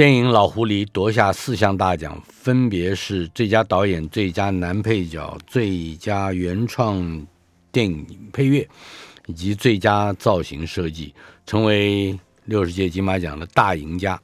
[0.00, 7.26] 电影《老狐狸》夺下四项大奖，分别是最佳导演、最佳男配角、最佳原创
[7.70, 8.66] 电影配乐
[9.26, 14.18] 以及最佳造型设计，成为六十届金马奖的大赢家。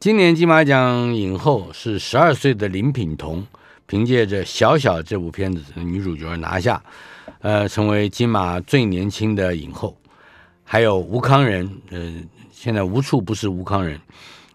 [0.00, 3.46] 今年金马奖影后是十二岁的林品彤。
[3.86, 6.82] 凭借着《小小》这部片子的女主角拿下，
[7.42, 9.96] 呃，成为金马最年轻的影后。
[10.64, 12.12] 还有吴康仁，呃，
[12.50, 14.00] 现在无处不是吴康仁。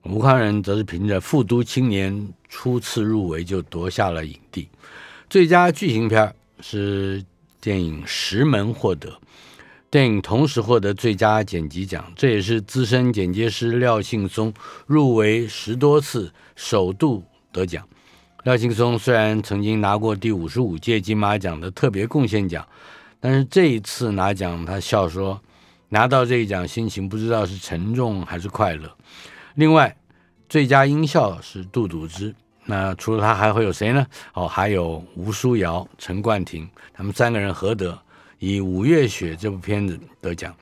[0.03, 2.13] 吴康仁则是凭着《富都青年》
[2.49, 4.67] 初次入围就夺下了影帝。
[5.29, 7.23] 最佳剧情片是
[7.61, 9.19] 电影《石门》获得，
[9.91, 14.51] 电影同时获得最佳剪辑奖，这也是资深剪接师廖庆松
[14.87, 17.87] 入围十多次首度得奖。
[18.43, 22.67] 廖庆松虽然曾经拿过第五十五届金马奖的特别贡献奖，
[23.19, 25.39] 但是这一次拿奖，他笑说，
[25.89, 28.91] 拿到这一奖心情不知道是沉重还是快乐。
[29.55, 29.95] 另外，
[30.49, 32.33] 最佳音效是杜笃之，
[32.65, 34.05] 那除了他还会有谁呢？
[34.33, 37.99] 哦，还有吴书瑶、陈冠廷，他们三个人合得
[38.39, 40.55] 以《五月雪》这部片子得奖，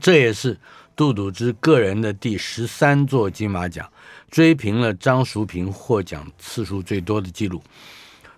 [0.00, 0.58] 这也是
[0.94, 3.88] 杜笃之个人的第十三座金马奖。
[4.30, 7.62] 追平了张淑平获奖次数最多的记录。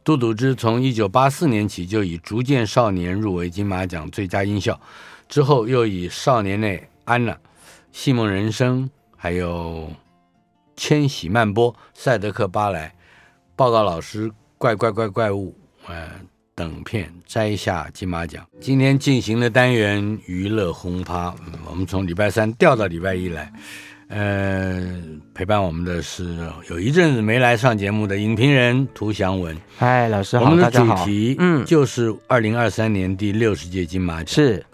[0.05, 4.78] 杜笃之从一九八四年起就以《逐渐少年》入围金马奖最佳音效，
[5.26, 7.32] 之后又以《少年内安娜》、
[7.93, 8.84] 《戏梦人生》、
[9.16, 9.88] 还有
[10.77, 12.88] 《千禧曼波》、《赛德克巴莱》、
[13.56, 14.27] 《报告老师》、
[14.59, 15.56] 《怪怪怪怪物》
[15.91, 16.10] 呃
[16.54, 18.47] 等片摘下金马奖。
[18.60, 21.34] 今天进行的单元娱乐轰趴，
[21.69, 23.53] 我们从礼拜三调到礼拜一来。
[24.09, 25.03] 呃，
[25.34, 29.56] 陪伴我们的是有一阵子没来上节目的影评人涂祥文。
[29.76, 34.65] 嗨，老师好，我们的主题嗯就是二零二三年第六十届金马奖是，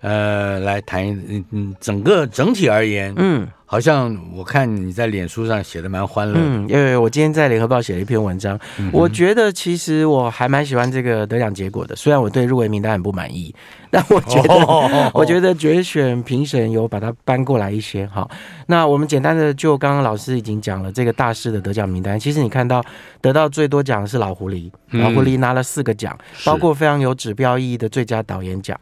[0.00, 3.46] 呃，来谈嗯嗯整个整体而言嗯。
[3.66, 13.54] 好像我看你在脸书上写的蛮欢乐，嗯，因为我今天在联合报写了一篇文章，嗯、我觉得其实我还蛮喜欢这个得奖结果的，虽然我对入围名单很不满意，
[13.88, 18.28] 但我觉得，哦、我觉得决选评审有把它搬过来一些哈。
[18.66, 22.84] 那我们简单的就刚刚老师已经讲了这个大师的得奖名单，其实你看到
[23.20, 28.76] 得到最多奖的是老狐狸，老狐狸拿了四个奖，包括非常有指标意义的最佳导演奖。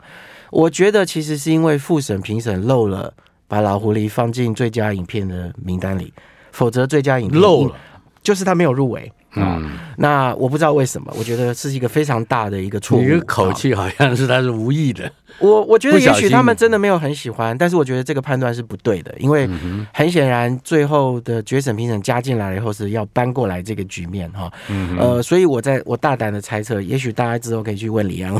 [0.50, 3.14] 我觉得其实是因为复审评审漏了。
[3.50, 6.12] 把老狐狸放进最佳影片的名单里，
[6.53, 7.75] 否则最佳影片漏了，
[8.22, 9.10] 就是他没有入围。
[9.34, 13.02] 嗯，那我不知道为什么，我觉得是一个非常大的一个错误。
[13.02, 15.10] 你的口气好像是他是无意的。
[15.38, 19.48] 我我觉得也许他们真的没有很喜欢，但是我觉得这个判断是不对的，因为
[19.92, 24.50] 很显然最后的决审评审加进来以后是要搬过来这个局面哈。
[24.98, 28.32] 呃，所以我在我大胆的猜测，也许大家之后可以去问李安。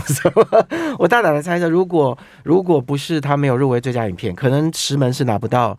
[0.99, 5.79] 我大胆的猜测，如果如果不是他没有入围最佳影片，可能石门是拿不到。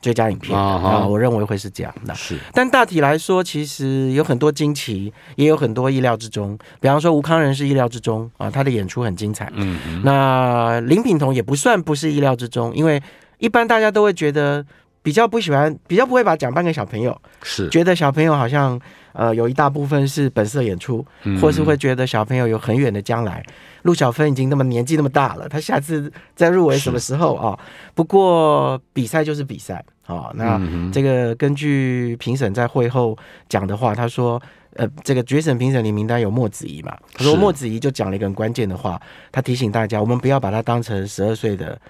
[0.00, 2.14] 最佳影片啊，我认为会是这样的。
[2.14, 6.58] 是，但大体来说，其实有很多惊奇，也有很多意料之中。
[6.80, 9.50] 比方说，吴康仁是意料之中啊，他的演出很精彩。
[9.54, 10.02] 嗯嗯。
[10.04, 13.02] 那林品彤也不算不是意料之中，因为
[13.38, 14.64] 一般大家都会觉得
[15.02, 18.80] 比较不喜欢，比较不会把奖颁给小朋友，是觉得小朋友好像
[19.12, 21.04] 呃有一大部分是本色演出，
[21.40, 23.44] 或是会觉得小朋友有很远的将来。
[23.82, 27.58] 陆小芬已经那么年纪那么大了，他下次再入围什么时候啊？
[27.94, 30.30] 不过比赛就是比赛啊。
[30.34, 30.60] 那
[30.92, 33.16] 这个根据评审在会后
[33.48, 34.38] 讲的话，他说
[34.76, 36.94] ：“呃，这个决审评审里名单有莫子怡嘛？
[37.14, 39.00] 他说莫子怡就讲了一个很关键的话，
[39.32, 41.80] 他提醒大家，我们不要把他当成十二岁的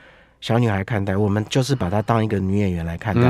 [0.40, 3.22] 小女孩看待，我们就是把她当一个女演员来看待。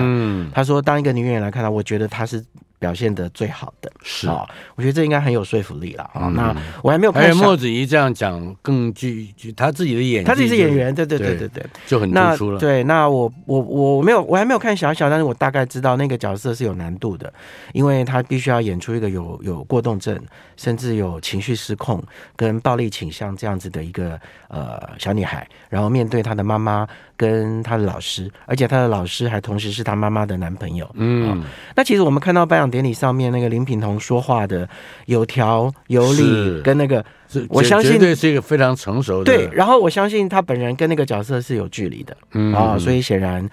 [0.52, 2.44] 她说，当一个女演员来看待，我觉得她是
[2.80, 4.44] 表现的最好的，是啊，
[4.74, 6.22] 我觉得这应该很有说服力了啊。
[6.24, 7.22] 嗯、那我还没有看。
[7.22, 12.58] 而且莫子怡这样讲更具具他自己的演技，他自己是演员，对对对对对，就很突出了。
[12.58, 17.30] 对，那我我我没有，我还没有看小小，但是我大概知道那个角色是有难度的，
[17.74, 20.18] 因为他必须要演出一个有有过动症，
[20.56, 22.02] 甚至有情绪失控
[22.34, 24.18] 跟暴力倾向这样子的一个
[24.48, 26.88] 呃小女孩，然后面对她的妈妈
[27.20, 30.90] 跟他的老师，而且他的老师还同时是他妈妈的男朋友。
[30.94, 31.44] 嗯、哦，
[31.76, 32.70] 那其实我们看到颁奖。
[32.70, 34.66] 典礼上面那个林品彤说话的
[35.06, 37.04] 有条有理，跟那个
[37.48, 39.24] 我相信绝对是一个非常成熟的。
[39.24, 43.44] 对，然后我相信他本人跟那个角色是有距离的，嗯啊，所以显然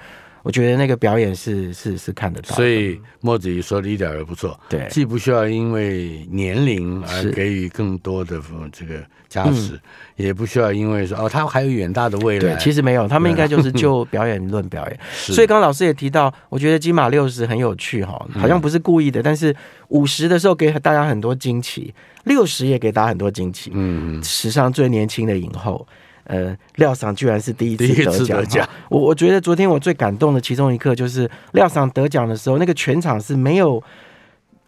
[0.44, 2.56] 我觉得那个表演是是是看得到。
[2.56, 8.40] 所以莫子怡说的一点都不错，对，既不需要因为年龄而给予更多的
[8.72, 9.04] 这个。
[9.30, 9.80] 加持、嗯、
[10.16, 12.56] 也不需要，因为说哦，他还有远大的未来。
[12.56, 15.00] 对，其实没有，他们应该就是就表演论表演。
[15.12, 19.56] 所以刚刚老师也提到，我觉得金马六十很有趣哈，好像不是故意的，嗯、但是
[19.90, 21.94] 五十的时候给大家很多惊奇，
[22.24, 23.70] 六十也给大家很多惊奇。
[23.74, 25.86] 嗯嗯，史上最年轻的影后，
[26.24, 27.88] 呃，廖桑居然是第一次
[28.26, 28.68] 得奖。
[28.90, 33.84] 我我觉得昨天我最感动的其中一刻就是廖桑得奖的时候，那个全场是没有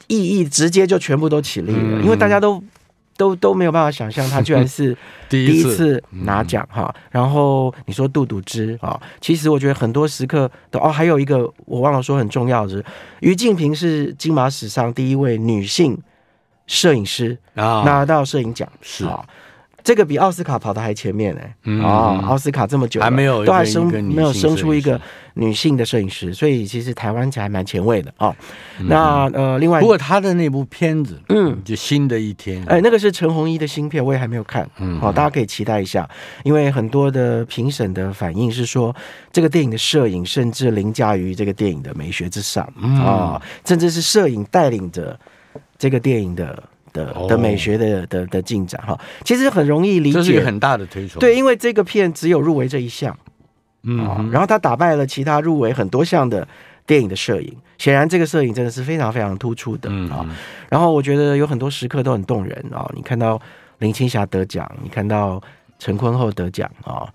[0.08, 2.62] 异议，直接就全部都起立了，嗯、因为大家都。
[3.20, 6.02] 都都没有办法想象，他居然是 第一次。
[6.24, 6.94] 拿奖哈。
[7.12, 12.86] 然后你说杜笃之啊，其实我觉得很多时刻都哦，还有一个我忘了说很重要的是，
[13.20, 15.98] 于静平是金马史上第一位女性
[16.66, 19.06] 摄影师啊，拿到摄影奖是。
[19.06, 19.26] 啊。
[19.84, 25.00] 这个比奥斯卡跑的还前面呢、欸，嗯、哦，奥斯卡这么久还没有都还生没有生出一个
[25.36, 28.28] 女性的摄影师，所以其实台湾还蛮前卫的啊。
[28.28, 28.36] 哦。
[28.80, 36.08] 嗯、那呃，另外不过他的那部片子，嗯，就新的一天，哎，那个是陈鸿仪的新片，我也还没有看，嗯，好、哦，大家可以期待一下，
[36.44, 38.96] 因为很多的评审的反应是说，
[39.32, 43.02] 这个电影的摄影甚至凌驾于这个电影的美学之上啊、嗯。
[43.02, 45.18] 哦，甚至是摄影带领着
[45.78, 46.62] 这个电影的。
[46.94, 51.20] 的的美学的的的进展哈，其实很容易理解，这是很大的推崇。
[51.20, 53.18] 对，因为这个片只有入围这一项，
[53.84, 56.48] 嗯，然后他打败了其他入围很多项的
[56.86, 60.22] 电影的摄影，显然这个摄影真的是非常非常突出的啊。
[60.22, 60.30] 嗯、
[60.70, 63.42] 然后我觉得有很多时刻都很动人啊，你看到
[63.80, 65.42] 林青霞得奖，你看到
[65.78, 67.08] 陈坤厚得奖啊。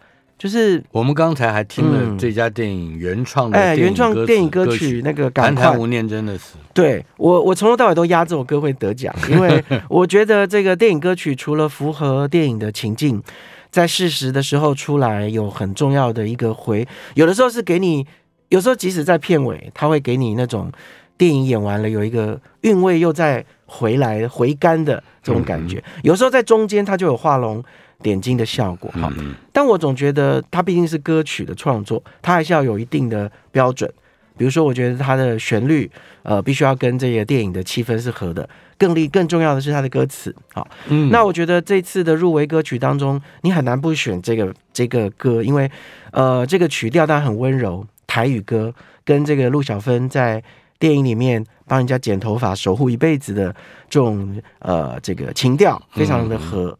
[0.44, 6.58] 就是我们刚才还听了这家电影原创的哎，原创电影歌曲那个《谈谈吴念真的死》。
[6.74, 13.22] 对我，我从头到尾都压这首歌会得奖，因为 我觉得这个电影歌曲除了符合电影的情境，
[13.70, 18.06] 在适时的时候出来有很重要的一个回，有的时候是给你，
[18.50, 20.70] 有时候即使在片尾，他会给你那种
[21.16, 27.64] 电影演完了有一个韵味又再回来回甘的这种感觉，有时候在中间它就有画龙
[28.02, 29.12] 点睛的效果哈，
[29.52, 33.90] 但我总觉得它毕竟是歌曲的创作，它还是要有一定的标准。
[34.36, 35.88] 比如说，我觉得它的旋律
[36.24, 38.48] 呃，必须要跟这个电影的气氛是合的。
[38.76, 45.70] 更厉更重要的是它的歌词好，嗯，那我觉得这次的入围歌曲当中，你很难不选这个这个歌，因为
[46.10, 48.74] 呃，这个曲调它很温柔，台语歌
[49.04, 50.42] 跟这个陆小芬在
[50.80, 53.54] 电影里面帮人家剪头发、守护一辈子的
[53.88, 56.76] 这种呃这个情调，非常的合。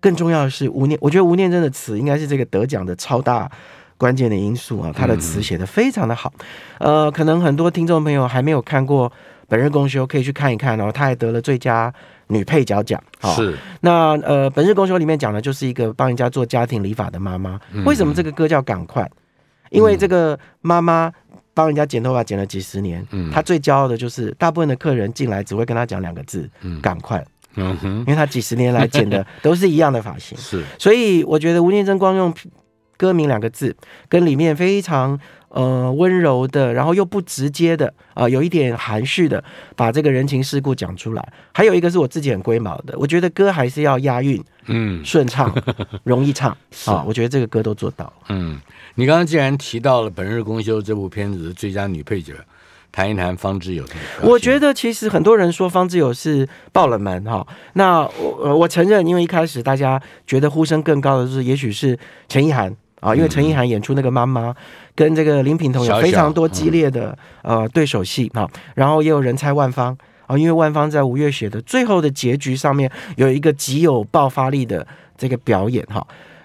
[0.00, 3.50] 更重要的是吴念，我觉得吴念真的词应该是这个得奖的超大
[3.96, 6.32] 关键的因素啊，他的词写的非常的好。
[6.78, 9.10] 呃，可能很多听众朋友还没有看过
[9.48, 10.92] 《本日公休》，可以去看一看哦。
[10.92, 11.92] 他还得了最佳
[12.28, 13.02] 女配角奖。
[13.18, 13.56] 好，是。
[13.80, 17.60] 那呃，《本日公休》里面讲的就是一个帮人家做家庭理发的妈妈。
[17.84, 19.08] 为什么这个歌叫赶快？
[19.70, 21.12] 因为这个妈妈
[21.52, 26.48] 帮人家剪头发剪了几十年，嗯，她最骄傲的就是大部分的客人进来只会跟她讲两个字：
[26.80, 27.22] 赶快。
[27.58, 32.32] 嗯哼，因为他几十年来剪的 都是一样的发型，是，所以我觉得吴念真光用
[32.96, 33.76] 歌名两个字，
[34.08, 35.18] 跟里面非常
[35.50, 39.42] 呃温柔的，然后又不直接的啊、呃，有一点含蓄的，
[39.76, 41.32] 把这个人情世故讲出来。
[41.54, 45.54] 还有一个是我自己很龟毛的，我觉得歌还是要押韵，嗯，顺畅，
[46.04, 46.50] 容易唱
[46.86, 47.04] 啊。
[47.06, 48.12] 我觉得这个歌都做到。
[48.28, 48.60] 嗯，
[48.96, 52.34] 你刚刚既然提到了《本日公休》这部片子的最佳女配角。
[52.90, 57.46] 谈一谈方志友的，我觉得其实很多人说方志友是爆冷门哈。
[57.74, 61.96] 那我我承认，因为一开始大家觉得呼声更高的是，也许是
[62.28, 64.52] 陈意涵啊，因为陈意涵演出那个妈妈，
[64.96, 68.48] 跟这个林品彤有非常多激烈的呃对手戏啊。
[68.74, 74.84] 然后也有人猜万芳啊，因为万芳在吴月雪的最后的结局上面有一个极有爆发力的
[75.16, 76.04] 这个表演哈。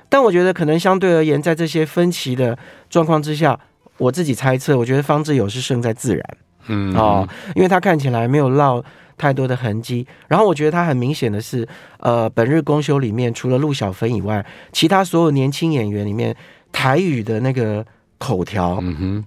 [0.09, 2.55] 但我觉得可能相对而言，在这些分歧的
[2.89, 3.59] 状况之下。
[3.97, 8.83] 我自己猜测，我觉得方志友是胜在自然，嗯哦，因为他看起来没有烙
[9.17, 11.67] 太多的痕迹，然后我觉得他很明显的是，
[11.99, 16.35] 呃，本日公休里面除了陆小芬以外，其他所有年轻演员里面
[16.71, 17.85] 台语的那个
[18.17, 19.25] 口条，嗯哼，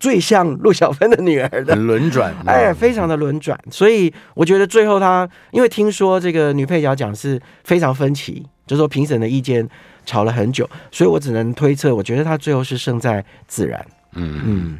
[0.00, 3.58] 最像陆小芬的女儿的轮转， 哎，非常的轮转。
[3.70, 9.66] 所以我觉得最后他，因为听说这个女配角奖是非常分歧，就是说评审的意见
[10.04, 13.86] 吵了很久，所以我只能推测，我觉得他最后是胜在自然。
[14.18, 14.78] 嗯嗯，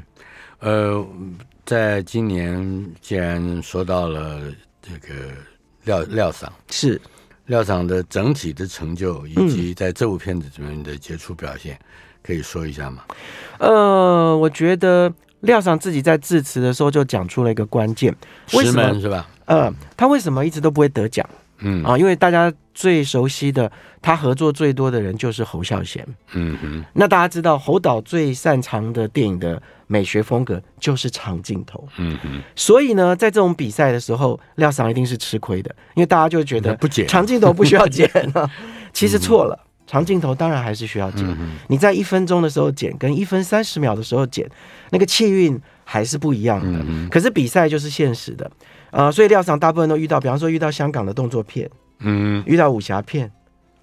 [0.60, 1.06] 呃，
[1.64, 4.40] 在今年既然说到了
[4.82, 5.30] 这个
[5.84, 7.00] 廖廖桑是。
[7.46, 11.84] 廖桑的整体的成就，以及在这部片子里面的杰出表现，嗯，
[12.22, 13.02] 可以说一下吗？
[13.58, 18.14] 呃，我觉得廖桑自己在致辞的时候就讲出了一个关键，
[18.52, 19.26] 为什么是吧？
[19.46, 21.26] 呃，他为什么一直都不会得奖？
[21.60, 23.68] 嗯啊，因为大家最熟悉的，
[24.00, 26.06] 他合作最多的人就是侯孝贤。
[26.34, 31.88] 嗯哼，那大家知道侯导最擅长的电影的美学风格就是长镜头。
[31.96, 38.48] 嗯哼，所以呢，在这种比赛的时候，廖桑一定是吃亏的，因为大家就觉得不剪长镜头不需要剪了。
[38.94, 41.26] 其实错了，长镜头当然还是需要剪。
[41.66, 44.48] 你在一分钟的时候剪，跟一分三十秒的时候剪，
[44.90, 46.78] 那个气韵还是不一样的。
[47.10, 48.48] 可是比赛就是现实的。
[48.92, 51.68] 啊、呃，所以廖桑大部分都遇到，比方说遇到香港的动作片，
[52.00, 53.30] 嗯，遇到武侠片，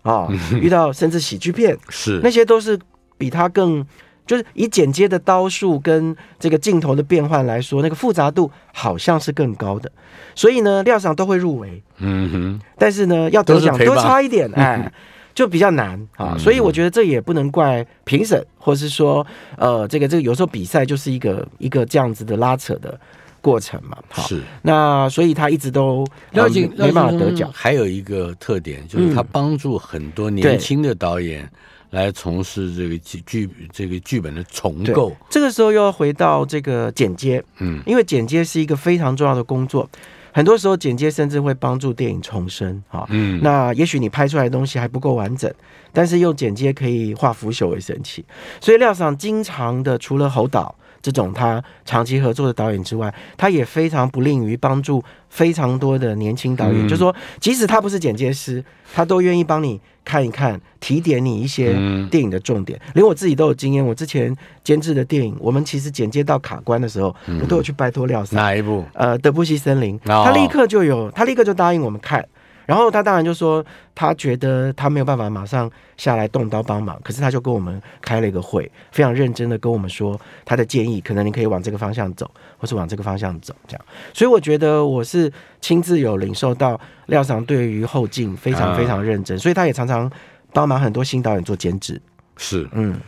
[0.03, 2.79] 啊、哦，遇到甚至喜剧片， 是那些都是
[3.17, 3.85] 比他更，
[4.25, 9.91] 就是以剪接的刀数跟这个镜头的变换来说，那个复杂度好像是更高的。
[10.33, 14.91] 所以呢，料上都会入围，嗯哼，但是呢，要得奖多差一点，哎，
[15.35, 16.37] 就比较难啊、哦。
[16.37, 19.25] 所以我觉得这也不能怪评审，或是说，
[19.57, 22.99] 呃，这个这个有时候比赛就是一个一个这样子的拉扯的。
[23.45, 23.95] 过程嘛，
[24.27, 27.47] 是那，所以他一直都廖静没办法得奖。
[27.53, 31.47] 还有一个特点就是他帮助很多年轻的导演
[31.91, 35.15] 来从事这个剧这个剧本的重构。
[35.29, 39.87] 这个时候又要回到这个剪接，嗯，因为剪接是一个非常重要的工作。
[40.33, 45.53] 很多时候剪接甚至会帮助电影重生，哈，嗯，那也许你拍出来的东西还不够完整，
[45.93, 48.25] 但是用剪接可以化腐朽为神奇。
[48.59, 50.73] 所以廖桑经常的除了侯导。
[51.05, 56.87] 这种他长期合作的导演之外，他也非常不吝于帮助非常多的年轻导演。
[56.87, 61.73] 嗯、就是说，即使他不是剪接师，他都愿意帮你看一看，提点你一些
[62.09, 62.79] 电影的重点。
[62.87, 68.35] 嗯、连我自己都有经验，我之前监制的电影，我们其实剪接到卡关的时候，嗯、我都有去拜托廖三。
[68.41, 68.83] 哪一部？
[68.93, 69.99] 呃，德布西森林。
[70.03, 72.25] 他立刻就有，他立刻就答应我们看。
[72.65, 83.85] 然后他当然就说，他觉得他没有办法马上下来动刀帮忙，可是他就跟我们开了一个会，非常认真的跟我们说他的建议，可能你可以往这个方向走，或是往这个方向走，这样。
[84.13, 85.31] 所以我觉得我是
[85.61, 90.11] 亲自有领受到廖桑对于后劲非常非常认真，所以他也常常
[90.51, 92.01] 帮忙很多新导演做监制。
[92.37, 92.99] 是，嗯，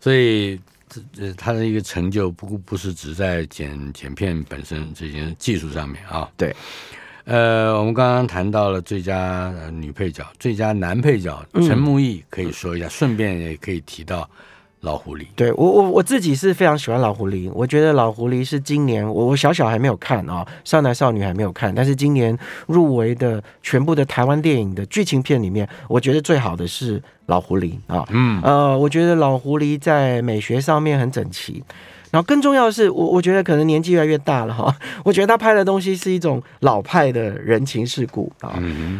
[0.00, 0.58] 所以
[0.88, 6.54] 这他的一个成就不不是只在剪剪片本身这些技术上面啊，对。
[7.24, 14.28] 呃，我们刚刚谈到了最佳女配角、最佳男配角陈木易，可以说一下，顺便也可以提到
[14.80, 15.26] 老狐狸。
[15.34, 17.50] 对我，我我自己是非常喜欢老狐狸。
[17.54, 28.04] 我觉得老狐狸是今年我我小小还没有看啊、哦，少男少女还没有看，但是今年入围的全部的台湾电影的剧情片里面，我觉得最好的是老狐狸啊。
[28.10, 31.64] 嗯，呃，我觉得老狐狸在美学上面很整齐。
[32.14, 34.72] 然后更重要的是，我我觉得可能年纪越来越大了哈，
[35.04, 38.56] 我觉得他拍的东西是一种老派的人情世故啊。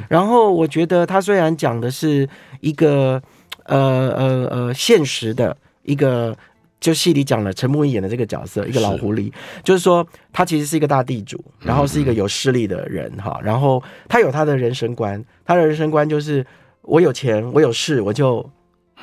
[0.09, 2.29] 然后我觉得他虽然讲的是
[2.59, 3.23] 一个
[3.67, 3.79] 呃
[4.17, 6.37] 呃呃现实的一个，
[6.81, 13.39] 就戏里讲了陈木易演的这个角色，一个老狐狸，就是说他其实是一个大地主，然后是一个有势力的人哈。
[13.45, 16.45] 然后他有他的人生观，他的人生观就是
[16.83, 18.45] 我有钱，我有势，我就。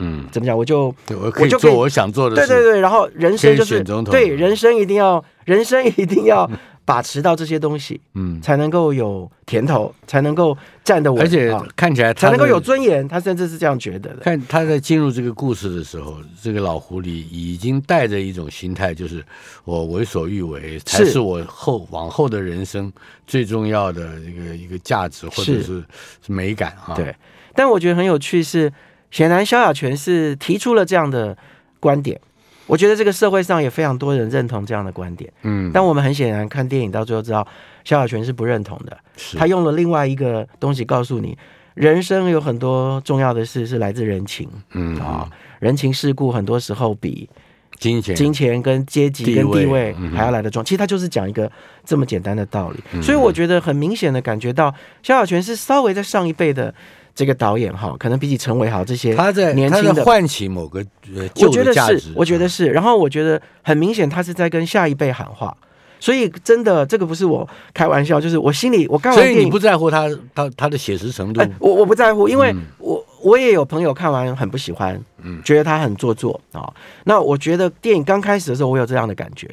[0.01, 0.57] 嗯，怎么讲？
[0.57, 2.47] 我就我可以做我想做的事。
[2.47, 6.49] 对对对，然后人生就是对人生一定要 人生一定要
[6.83, 13.07] 把持到这些东西，嗯，才能够有甜头，才能够站得稳，而且看起来才能够有尊严。
[13.07, 14.23] 他甚至是这样觉得的。
[14.23, 19.23] 看他在进入这个故事的时候，这个老狐狸已经带着一种心态，就是
[19.63, 22.91] 我为所欲为才是我后往后的人生
[23.27, 25.83] 最重要的一个一个价值或者是
[26.27, 26.95] 美感啊。
[26.95, 27.15] 对，
[27.53, 28.71] 但我觉得很有趣是。
[29.11, 31.37] 显然，萧亚全是提出了这样的
[31.79, 32.19] 观点。
[32.67, 35.29] 我觉得这个社会上也非常多人认同这样的观点。
[35.41, 37.45] 嗯，但我们很显然看电影到最后知道，
[37.83, 38.97] 萧亚全是不认同的。
[39.37, 41.37] 他用了另外一个东西告诉你，
[41.73, 44.47] 人生有很多重要的事是来自人情。
[44.71, 47.29] 嗯啊，人情世故很多时候比
[47.77, 50.63] 金钱、金钱跟阶级跟地位还要来得重。
[50.63, 51.51] 其实他就是讲一个
[51.83, 53.01] 这么简单的道理。
[53.01, 56.73] 所以我觉得很明显的感觉到，萧亚全是稍微在上一辈的。
[57.13, 60.79] 这个导演哈，可能比起陈伟豪这些，他在年轻的唤起某个
[61.15, 62.67] 呃旧的价值，我觉得是。
[62.67, 65.55] 然后我觉得很明显，他是在跟下一辈喊话。
[65.99, 69.13] 所以真的，这个不是我开玩笑，就是我心里我刚。
[69.13, 71.39] 所以你不在乎他他他的写实程度？
[71.59, 76.73] 我我不在乎，因为我我也有朋友看完很不喜欢，嗯，觉得他很做作啊、哦。
[77.03, 79.47] 那我觉得电影刚开始的时候，我有这样的感觉。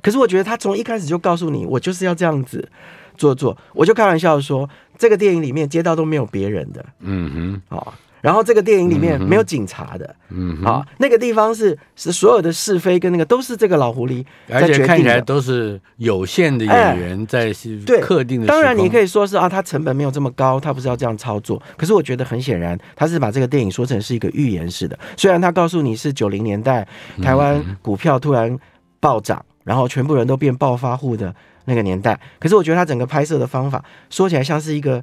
[0.00, 2.66] 可是我觉得他从一开始就告诉你，我就是要这样子
[3.20, 3.54] 做做。
[3.74, 17.50] 我就开玩笑说，这个电影里面街道都没有别人的，嗯哼，哦然后这个电影里面没有警察的，嗯，好、哦，那个地方是是所有的是非跟那个都是这个老狐狸，而且看起来都是有限的演员在
[17.86, 18.48] 对特定的、哎。
[18.48, 21.62] 当然你可以说是啊，他成本没有这么高，他不是要这样操作。
[21.78, 24.98] 可是我觉得很显然，他是把这个电影说成是一个预言式的。
[25.16, 26.86] 虽然他告诉你是九零年代
[27.22, 28.54] 台湾股票突然
[29.00, 35.02] 暴涨，然后全部人都变暴发户的那个年代，可是我觉得他整个拍摄的方法说起来像是一个。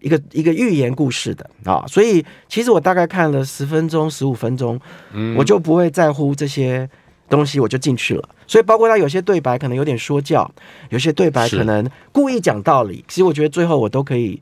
[0.00, 4.78] 一个一个寓言故事的啊，所以其实我大概看了十分钟、十五分钟，
[5.34, 6.86] 我就不会在乎这些
[7.26, 8.28] 东西，我就进去了。
[8.46, 10.54] 所以包括他有些对白可能有点说教，
[10.90, 14.38] 有些对白可能故意讲道理，其实我觉得最后我都可以。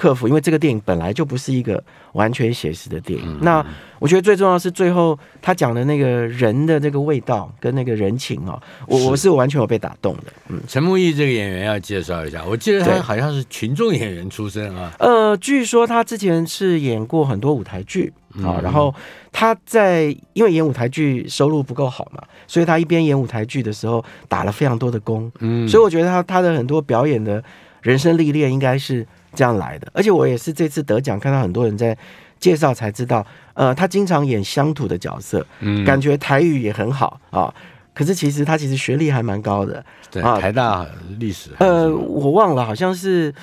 [0.00, 3.26] 克服，因为这个电影本来就不是一个完全写实的电影。
[3.26, 3.64] 嗯、那
[3.98, 10.32] 我觉得最重要的是最后他讲的那个人的那个味道跟那个人情哦，我我是完全有被打动的。
[10.48, 14.90] 嗯，陈木易这个演员要介绍一下，我记得他好像是群众演员出身啊。
[14.98, 18.10] 呃，据说他之前是演过很多舞台剧
[18.42, 18.94] 啊，然后
[19.30, 25.30] 他在因为演舞台剧收入不够好嘛，所以他一边演舞台剧的时候打了非常多的工。
[25.40, 27.44] 嗯，所以我觉得他他的很多表演的
[27.82, 29.06] 人生历练应该是。
[29.34, 31.96] 这样来的，而且我也是这次得奖，看到很多人在
[32.38, 37.52] 介绍才知道，呃，他经常演乡土的角色，嗯，感觉台语也很好啊。
[37.92, 40.86] 可是其实他其实学历还蛮高的，对，台大
[41.18, 43.34] 历史，呃，我忘了，好像是，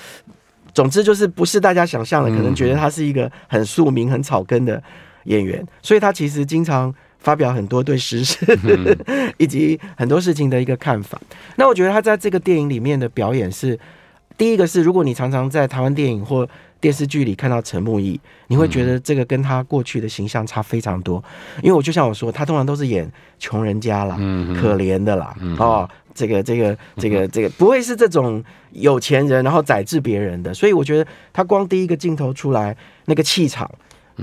[0.73, 4.81] 总之就是不是大家想象的，可能觉得他是一个很庶民、很草根的
[5.25, 8.37] 演员，所以他其实经常发表很多对时事
[9.37, 11.21] 以及很多事情的一个看法。
[11.55, 13.77] 那我觉得他在这个电影里面的表演是。
[14.37, 16.47] 第一个是，如果你常常在台湾电影或
[16.79, 21.23] 电视剧里看到陈木易，你会觉得这个跟他过去的形象差非常多。
[21.63, 24.15] 因为我就像我说，他通常都是演穷人家啦，
[24.61, 30.53] 可怜的啦，哦，这个这个这个 这个不会是这种有钱人然后宰制别人的。
[30.53, 33.67] 所以我觉得他光第一个镜头出来那个气场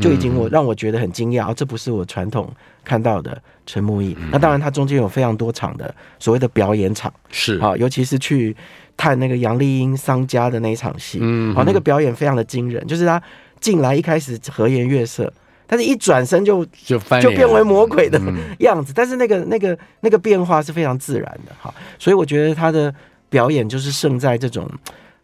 [0.00, 2.48] 就已经我让我觉得很惊讶，哦，这不是我传统
[2.84, 4.16] 看到的陈木易。
[4.30, 8.56] 那当然，他中间有非常多场的所谓的表演场，是啊，尤其是去。
[8.96, 13.22] 看那个杨丽英商家的那一场戏，嗯，哦，那个表演非常的惊人，就是他
[13.60, 15.32] 进来一开始和颜悦色，
[15.66, 18.20] 但是一转身就就就变为魔鬼的
[18.60, 22.94] 样子，但是那个那个那个变化是非常自然的，哈，所以我觉得他的
[23.28, 24.70] 表演就是胜在这种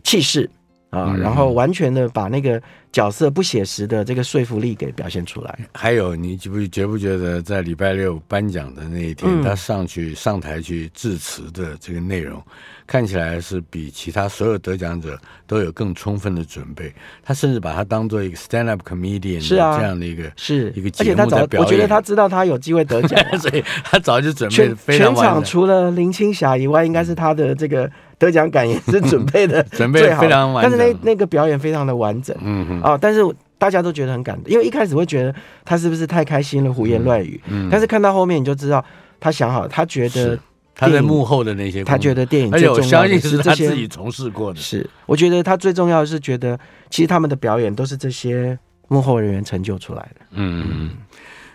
[0.02, 0.48] 气势。
[0.90, 5.58] 啊，然后完全的把那个角色不写实的这个说服力给表现出来。
[5.72, 12.42] 还有，你觉不觉不觉得在礼拜六颁奖的那一天，嗯、他上去上台去致辞的这个内容，
[12.88, 16.92] 看起来是比其他所有得奖者都有更充分的准备。
[17.22, 21.62] 他甚至把他当做一个 stand up comedian 是啊这样的一个是一个节目在表演。
[21.62, 24.50] 我觉得他知道他有机会得奖， 所以他早就准
[24.84, 24.98] 备。
[24.98, 27.88] 全场除了林青霞以外，应该是他的这个。
[28.20, 33.20] 得奖感言是准备的 准备非常完整，但是那那个表演非常的完整，嗯嗯啊，但是
[33.56, 38.84] 大家都觉得很感动，因为一开始会觉得他是不是太开心了，胡言乱语，嗯，但是看到后面你就知道
[39.18, 40.38] 他想好，他觉得
[40.74, 44.88] 他在幕后的那些，他觉得电影最重要的是他自己从事过的，是。
[45.06, 46.58] 我觉得他最重要的是觉得
[46.90, 50.90] 其实他们的表演都是这些幕后人员成就出来的，嗯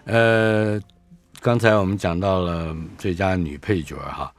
[0.06, 0.82] 嗯，呃，
[1.41, 4.32] 刚才我们讲到了最佳女配角哈。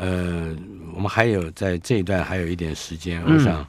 [0.00, 0.56] 呃，
[0.94, 3.66] 我们还有在这一段还有一点时间，我想，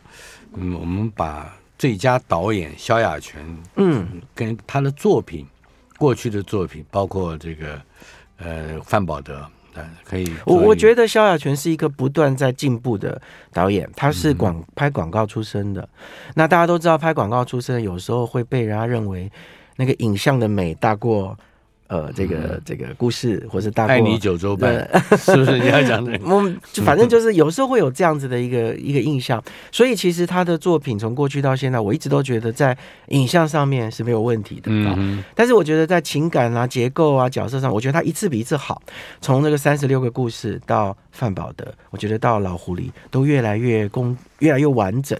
[0.53, 3.43] 嗯，我们把最佳导演萧亚全，
[3.75, 5.43] 嗯，跟他的作品，
[5.97, 7.81] 过去的作品，包括这个，
[8.37, 10.31] 呃，范宝德，呃，可以。
[10.45, 13.19] 我我觉得萧亚全是一个不断在进步的
[13.51, 15.89] 导演，他是广拍广告出身的，
[16.35, 19.31] 那大家都知道，拍广告出身有时候会被人家认为
[19.77, 21.35] 那个影像的美大过。
[21.89, 26.11] 呃，这个这个故事，或是大过爱你九州半， 是不是你要讲的？
[26.23, 34.65] 我就反正就是有时候会有这样子的一个一个印象，所以其实他的作品从过去到现在，我一直都觉得在影像上面是没有问题的。
[34.67, 38.79] 嗯，但是我觉得在情感啊、结构啊、角色上，我觉得他一次比一次好。
[39.19, 45.17] 从这个三十六个故事到范宝德，我觉得到老狐狸都越来越工，越来越完整。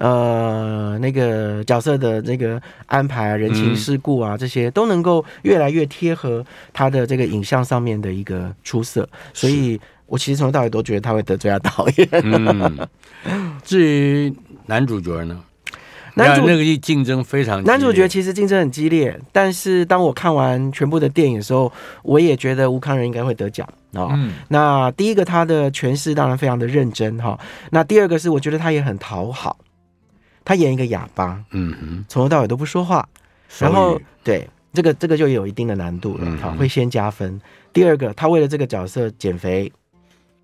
[0.00, 12.08] 呃，那个角色的这个安排啊，人情世故啊，这些都能够越来越贴合他的这个影像上面的一个出色，所以我其实从头到尾都觉得他会得罪他导演。
[13.28, 14.34] 嗯，至于
[14.64, 15.38] 男主角呢？
[16.14, 21.70] 男主那个竞争非常激烈，男主角其实竞争很激烈，但是当我看完全部的电影的时候，
[22.02, 24.08] 我也觉得吴康仁应该会得奖啊。
[24.12, 27.38] 嗯，那第一个他的诠释当然非常的认真哈，
[27.70, 29.56] 那第二个是我觉得他也很讨好。
[30.50, 33.08] 他演一个哑巴，嗯哼，从头到尾都不说话，
[33.60, 37.40] 然后对这个这个就有一定的难度了，好、嗯，会先加分。
[37.72, 39.72] 第二个，他为了这个角色减肥、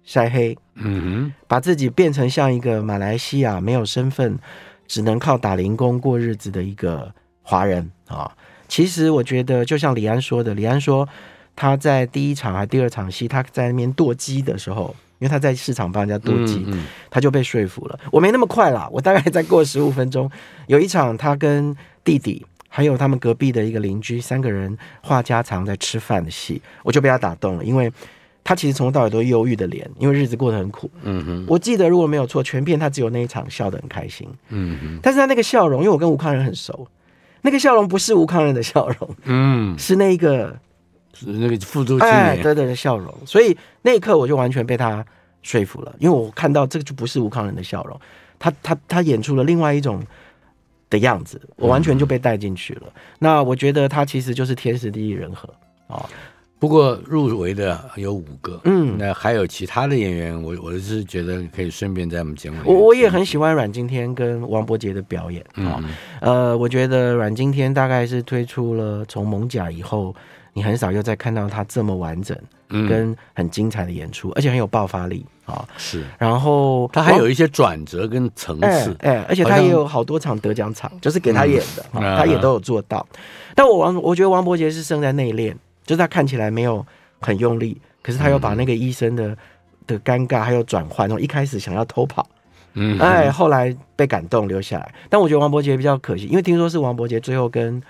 [0.05, 4.39] 晒黑，嗯哼，把自己变成像一个马来西亚没有身份，
[4.87, 8.31] 只能靠打零工过日子的一个华人啊。
[8.69, 11.09] 其实我觉得，就像李安说的，李安说
[11.57, 17.99] 他在第一场还第二场戏，他在那边剁鸡的时候，因为他在市场帮人家剁鸡，嗯嗯，他就被说服了。
[18.11, 20.31] 我没那么快啦， 我大概再过十五分钟，
[20.67, 27.91] 有一场他跟弟弟还有他们隔壁的一个邻居三个人话家常在吃饭的戏，我就被他打动了，因为
[28.45, 30.91] 他其实从头到尾都忧郁的脸，因为日子过得很苦。
[31.03, 34.29] 嗯哼，我记得如果没有错，全片他只有那一场笑得很开心。
[34.51, 36.87] 嗯哼，但是他那个笑容，因为我跟吴康仁很熟。
[37.43, 40.59] 那个笑容不是吴康仁的笑容，嗯，是那个，是
[41.25, 43.15] 那个富足青年的的笑容。
[43.25, 45.05] 所以那一刻我就完全被他
[45.43, 48.01] 说服了，因为我看到这个就不是吴康仁的笑容，
[48.39, 50.03] 他他他演出了另外一种
[50.91, 52.83] 的样子，我完全就被带进去了。
[52.87, 55.49] 嗯、那我觉得他其实就是天时地利人和
[55.89, 56.05] 啊。
[56.59, 62.63] 不过入围的有五个，嗯，那还有其他的演员，我我是觉得可以顺便在我们节目里。
[62.67, 65.85] 我我也很喜欢阮经天跟王伯杰的表演啊，
[66.23, 70.17] 嗯、呃，我觉得阮经天大概是推出了从艋舺以后，
[70.57, 72.37] 你很少又再看到他这么完整
[72.89, 75.65] 跟很精彩的演出，嗯、而且很有爆发力啊。
[75.77, 83.07] 是，然后他还有一些转折跟层次，哎、而且他也有好多场得奖场，就是给他演的，嗯、他也都有做到。
[83.13, 83.19] 嗯、
[83.55, 85.55] 但我王我觉得王伯杰是胜在内敛。
[85.87, 86.85] 就是他看起来没有
[87.21, 89.37] 很用力，可是他又把那个医生的、嗯、
[89.87, 92.29] 的尴尬还有转换，从一开始想要偷跑，
[92.75, 94.95] 嗯，哎，后来被感动留下来。
[95.09, 97.81] 但我觉得王伯杰比较可惜，因为听说是王伯杰最后跟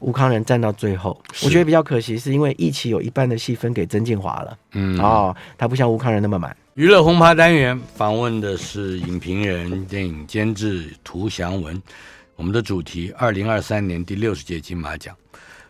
[0.00, 6.56] 吴康仁站到最后，我觉得比较可惜，是因为一起有一半的戏分给曾敬华了，嗯，哦，他不像吴康仁那么满。
[6.74, 11.80] 娱乐轰趴单元访问的是影评人、电影监制涂祥文，
[12.36, 15.14] 我们的主题：二零二三年第六十届金马奖。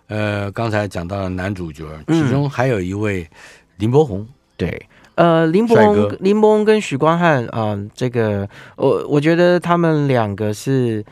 [0.07, 3.29] 呃，刚才讲到了男主角，其中还有一位
[3.79, 11.05] 林柏宏，对，呃，林柏宏，林柏宏跟许光汉啊、呃，这个我我觉得他们两个是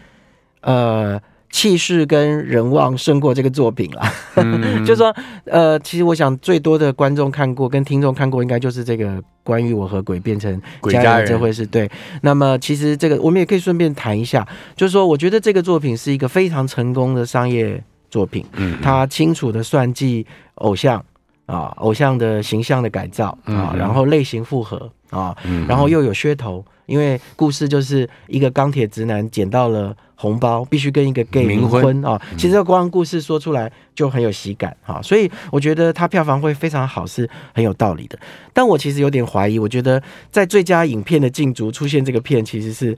[0.61, 4.03] 呃气势跟人望胜过这个作品了，
[4.37, 11.91] 嗯、 就是说呃，其实我想最多的观众看过跟听众看过，应该就是这个关于我和鬼变成家人这回事，对。
[12.23, 17.83] 那么其实这个我们也可以顺便谈一下，就是说我觉得这个作品是一个非常成功的商业。
[18.11, 18.81] 作品，嗯。
[18.81, 21.05] 他清楚的算计偶像
[21.45, 25.37] 啊，偶像的形象的改造啊，然后类型复合啊，
[25.69, 32.21] 然后又有噱头，因为故事就是一个钢铁直男捡到了红包，必须跟一个 gay 冥婚啊。
[32.37, 38.19] 其实光故事说出来就很有喜感哈，所以我觉得它票房会非常好是很有道理的。
[38.53, 42.97] 但我其实有点怀疑，我觉得在最佳影片的竞逐出现这个片，其实是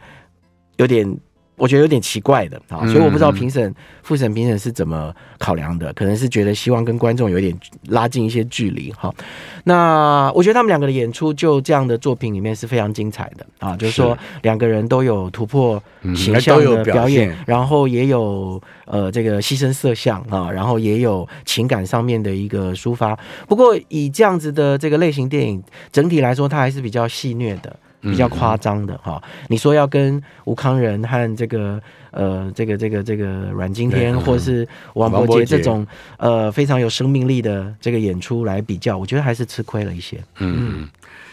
[0.77, 1.19] 有点。
[1.61, 7.55] 我觉得有点奇怪的啊，所以我不知道评审、复审评审是怎么考量的，可能是觉得希望跟观众有点
[7.89, 9.15] 拉近一些距离哈。
[9.65, 15.81] 那我觉得他们两个的演出就这样的作品里面是非常精彩的啊，就是说两个人都有突破
[16.17, 23.19] 形象的表演，然后也有呃这个牺牲色相啊，然后也有情感上面的一个抒发。
[23.47, 27.77] 不过以这样子的这个类型电影整体来说，它还是比较戏谑的。
[28.01, 31.81] 比较夸张的哈，你说要跟吴康仁和这个
[32.13, 35.87] 呃这个这个这个阮经天或是王柏杰这种
[36.17, 40.19] 呃非常有生命力的这个演出来比较，我觉得还是吃亏了一些。
[40.39, 40.89] 嗯，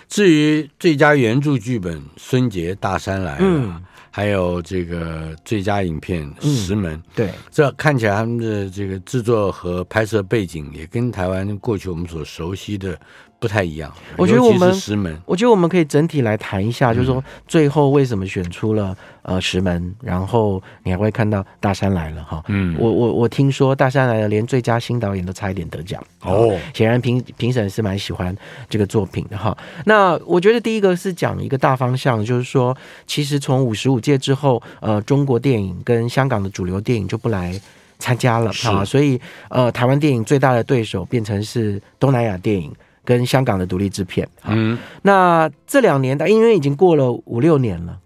[0.10, 13.00] 至于最佳原著剧本，孙杰《大山来了》，嗯，还有这个最佳影片《石门》，对，这看起来他们的这个制作和拍摄背景也跟台湾过去我们所熟悉的。
[13.40, 26.04] 不太一样，我觉得我们石门，我觉得我们可以整体来谈一下，就是说最后为什么选出了呃石门，然后你还会看到大山来了哈，嗯，我我我听说大山来了连最佳新导演都差一点得奖。
[26.24, 28.36] 哦，显然评评审是蛮喜欢
[28.68, 29.56] 这个作品的哈。
[29.86, 37.54] 那我觉得第一个是讲一个大方向，就是说其实从五十五届之后，呃，中国电影跟香港的主流电影就不来
[38.00, 42.74] 参加了啊，所以呃，台湾电影最大的对手变成是东南亚电影。
[43.08, 47.98] 跟香港的独立制片，嗯，那这两年，因为已经过了五六年了，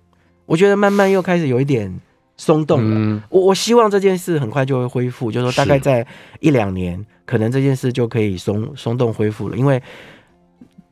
[0.46, 1.92] 我觉得慢慢又开始有一点
[2.38, 2.96] 松动了。
[2.96, 6.06] 嗯、我我希望这件事很快就会恢复，就是说大概在
[6.40, 9.58] 一两年，可能这件事就可以松松动恢复了。
[9.58, 9.82] 因为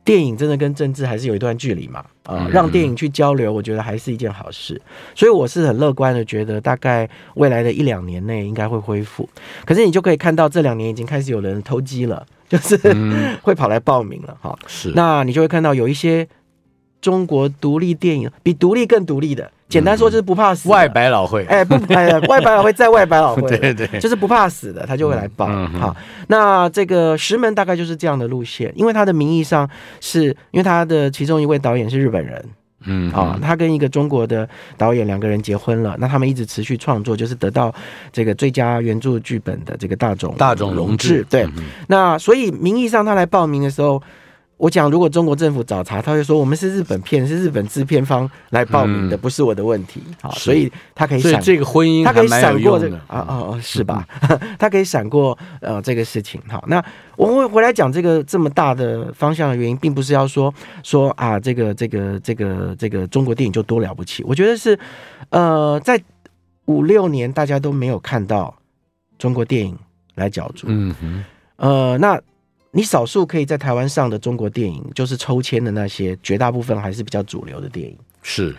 [0.04, 4.80] 电影真的跟政治还是有一段距离嘛，啊、呃，让电影去交流，我觉得还是一件好事。
[5.14, 9.28] 所以我是很乐观的，觉得大概未来的一两年内应该会恢复。
[9.64, 12.26] 可是你就可以看到，这两年已经开始有人偷鸡了。
[12.50, 12.76] 就是
[13.42, 16.26] 会跑来报名了哈，是，那你就会看到有一些
[17.00, 20.68] 中国独立电影比独立更独立的简单说就是不怕死。
[20.68, 25.46] 外百老汇，哎不哎 外百老汇在外百老汇，对对，就是不怕死的，他就会来报。
[25.78, 29.66] 好，那这个石门大概就是这样的路线，因为他的名义上
[30.00, 32.44] 是因为他的其中一位导演是日本人。
[32.86, 37.72] 嗯，啊、哦，他跟一个中国的导演两个人结婚了，那他们一直持续创作，就是得到
[38.12, 41.24] 这个最佳原著剧本的这个大冢大冢荣治。
[41.30, 44.02] 对，嗯、那所以名义上他来报名的时候。
[44.60, 50.02] 我讲，如果中国政府找茬，他会说我们是日本片，是日本制片方来报名的，嗯、不是我的问题。
[50.20, 54.06] 好，所以他可以闪这个婚姻， 他可以闪过这个啊啊啊，是吧？
[54.28, 56.38] 嗯、他可以闪过呃这个事情。
[56.46, 56.84] 好，那
[57.16, 64.22] 我们会回来讲这个这么大的方向的原因，并不是要说说啊这个这个这个这个中国电影就多了不起。
[64.24, 64.78] 我觉得是
[65.30, 65.98] 呃在
[66.66, 68.54] 五六年大家都没有看到
[69.18, 69.74] 中国电影
[70.16, 70.66] 来角逐。
[70.68, 71.24] 嗯哼，
[71.56, 72.20] 呃那。
[72.72, 77.96] 你少数可以在台湾上的中国电影，就是抽签的那些，绝大部分还是比较主流的电影。
[78.22, 78.54] 是，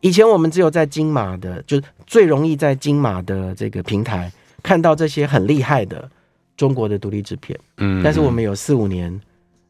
[0.00, 4.30] 以前我们只有在金马的，就最容易在金马的这个平台
[4.62, 6.08] 看到这些很厉害的
[6.56, 7.58] 中国的独立制片。
[7.78, 9.18] 嗯，但是我们有四五年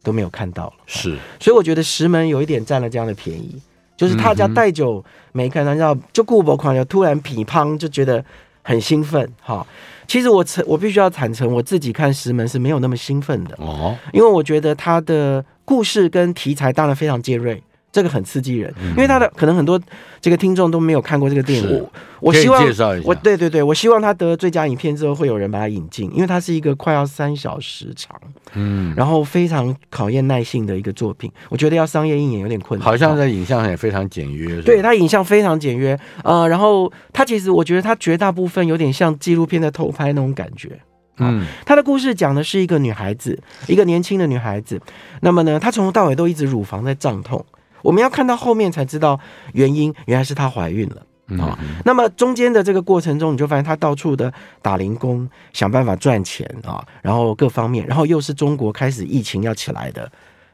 [0.02, 0.72] 都没有看到了。
[0.86, 3.60] 是，所以我觉得石门有一点占了这样的便宜，
[3.96, 8.24] 就是他家带酒没看到，知道就顾博狂就突然乒乓就觉得
[8.62, 9.64] 很兴奋，哈。
[10.08, 17.62] 其实我诚，我必须要坦诚，我自己看石门是没有那么兴奋的哦，因为我觉得他的故事跟题材当然非常尖锐。
[17.98, 19.80] 这个很刺激人，因为他的可能很多
[20.20, 21.68] 这个听众都没有看过这个电影。
[21.68, 22.64] 我我希望
[23.04, 28.16] 我对对对，我希望他得最佳影片之后会有人把它引进，因为它是一个快要三小时长，
[28.54, 31.30] 嗯，然后非常考验耐性的一个作品。
[31.48, 32.84] 我觉得要商业映演有点困难。
[32.84, 40.78] 好像在影像也非常简约，对，它影像非常简约，呃，然后它其实我觉得它绝大部分有点像纪录片的偷拍那种感觉。
[41.20, 44.80] 嗯，他的故事讲的是一个女孩子，一个年轻的女孩子，
[45.20, 47.44] 那么呢，她从头到尾都一直乳房在胀痛。
[47.82, 49.18] 我们要看到后面才知道
[49.52, 51.58] 原因，原来是她怀孕了啊。
[51.60, 60.10] 嗯、那么中间的这个过程中，你就发现她到处的打零工，想办法赚钱啊，然后各方面，然后又是中国开始疫情要起来的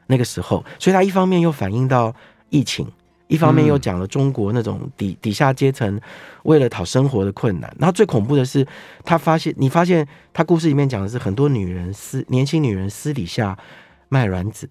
[0.07, 2.13] 那个时候，所以她一方面又反映到
[2.49, 2.87] 疫情，
[3.27, 5.99] 一方面又讲了中国那种底底下阶层
[6.43, 7.75] 为了讨生活的困难。
[7.79, 8.65] 然后最恐怖的是，
[9.03, 13.57] 她发现你发现她故事里面讲的是很多女人私年轻女人私底下
[14.09, 14.69] 卖卵子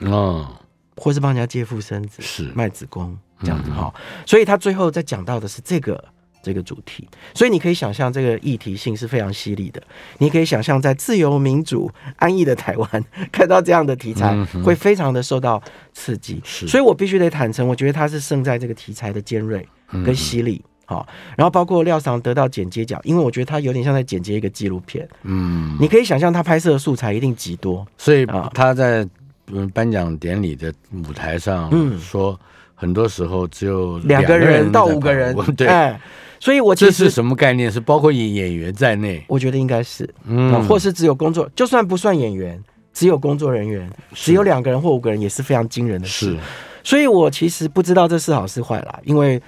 [0.00, 0.60] 啊。
[0.96, 6.02] 或是帮人家借腹生子，是卖子宫这样子哈，嗯、所以他最后在讲到的是这个
[6.42, 9.82] 这个主题，所以你可以想象这个议题性是非常犀利的。
[10.18, 15.60] 你可以想象在自由民主安逸的台湾 看到这样的题材，会非常的受到
[15.92, 16.40] 刺激。
[16.44, 19.66] 是，所以我必须得坦诚，我觉得他是胜在这个题材的尖锐
[20.04, 20.62] 跟犀利。
[20.86, 25.08] 好，然后包括廖桑得到剪接奖，因为我觉得他有点像在剪接一个纪录片。
[25.22, 29.08] 嗯，你可以想象他拍摄的素材一定极多，所以他在。
[29.52, 32.38] 嗯，颁奖典礼的舞台上，嗯，说
[32.74, 36.00] 很多时候只有两个人到五个人，对，哎，
[36.40, 37.70] 所以我这是什么概念？
[37.70, 39.22] 是包括演演员在内？
[39.28, 42.58] 我觉得应该是，嗯，或是只有工作，就算不算演员，
[42.92, 46.32] 只有工作人员，只有两个人或五个人，也是非常惊人的事。
[46.32, 46.38] 是，
[46.82, 49.40] 所以我其实不知道这是好是坏啦，因为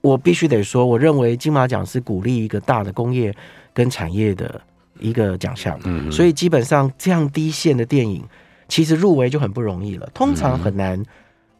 [0.00, 3.32] 我必须得说，我认为金马奖是鼓励一个大的工业
[3.72, 4.60] 跟产业的
[4.98, 8.24] 一个奖项，嗯，所以基本上这样低线的电影。
[8.68, 11.02] 其实入围就很不容易了，通常很难，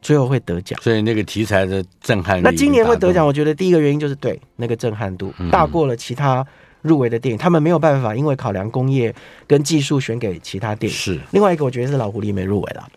[0.03, 0.79] 最后会得奖。
[0.83, 6.47] 所以那个题材的震撼，那今年会得奖，我觉得第一个原因就是对那个震撼度大过了其他
[6.83, 9.15] 入围的电影，他们没有办法因为考量工业
[9.47, 10.97] 跟技术选给其他电影。
[10.97, 12.89] 是另外一个，我觉得是老狐狸没入围了，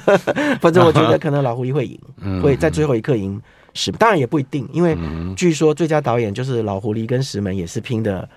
[0.60, 3.40] 反正我觉得可能老狐狸会赢，会在最后一刻赢
[3.74, 4.96] 石门，当然也不一定，因为
[5.36, 8.28] 据说最佳导演就是老狐狸跟石门也是拼的。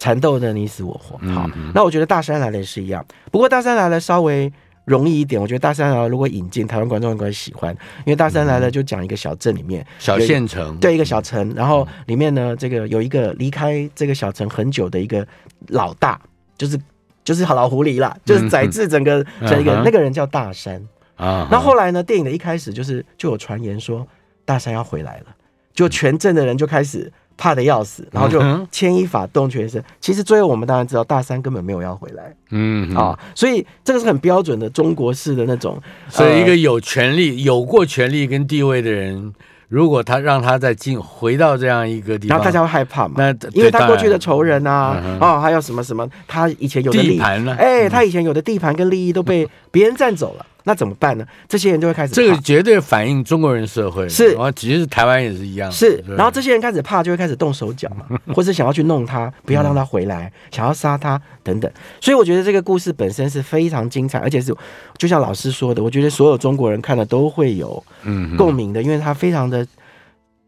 [0.00, 4.50] 缠斗的你死我活，好，那我觉得大山来了也是一样，不过大山来了稍微
[4.86, 5.38] 容易一点。
[5.38, 7.70] 我觉得大山来了如果引进台湾观众应该喜欢，
[8.06, 15.24] 因为大山来了就讲一个小镇里面小县城，对一个小城，然后里面呢这个有一个离开这个小城很久的一个
[15.68, 16.18] 老大，
[16.56, 16.80] 就是
[17.22, 20.82] 就是好老狐狸啦，就是宰制整个整一个那个人叫大山
[21.16, 21.46] 啊。
[21.50, 24.08] 那后来呢，电影的一开始就是就有传言说
[24.46, 25.26] 大山要回来了，
[25.74, 27.12] 就全镇的人就开始。
[27.40, 28.38] 怕的要死，然后就
[28.70, 29.82] 牵一发动全身。
[29.98, 32.36] 其实最后我们当然知道，大山根本没有要回来。
[32.50, 35.80] 嗯啊，所以这个是很标准的中国式的那种。
[36.10, 39.32] 所以一个有权力、有过权利跟地位的人，
[39.68, 43.14] 如果他让他再进回到这样一个地方，然后大家会害怕嘛？
[43.16, 47.56] 那因为他过去的仇人啊，哦，还有什么什么，他以前有的地盘呢？
[47.58, 50.44] 哎，他以前有的地盘跟利益都被别人占走了。
[50.64, 51.26] 那怎么办呢？
[51.48, 52.16] 这些人就会开始怕。
[52.16, 55.70] 这个绝对反映中国人社会是，其实台湾也是一样。
[55.72, 61.70] 是，然后这些人开始怕，就会开始动手脚嘛， 或是想要去弄他，不要让他回来，想要杀他等等。
[62.00, 64.54] 所以我觉得这个故事本身是非常精彩，而且是
[64.96, 69.66] 就像老师说的，我觉得所有中国人看了都会有嗯共鸣的，因为他非常的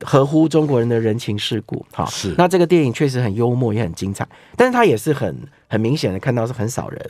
[0.04, 1.84] 合乎中国人的人情世故。
[1.92, 2.34] 好，是。
[2.36, 5.36] 那这个电影确实很幽默，也很精彩，但是它也是很
[5.68, 7.00] 很明显的看到是很少人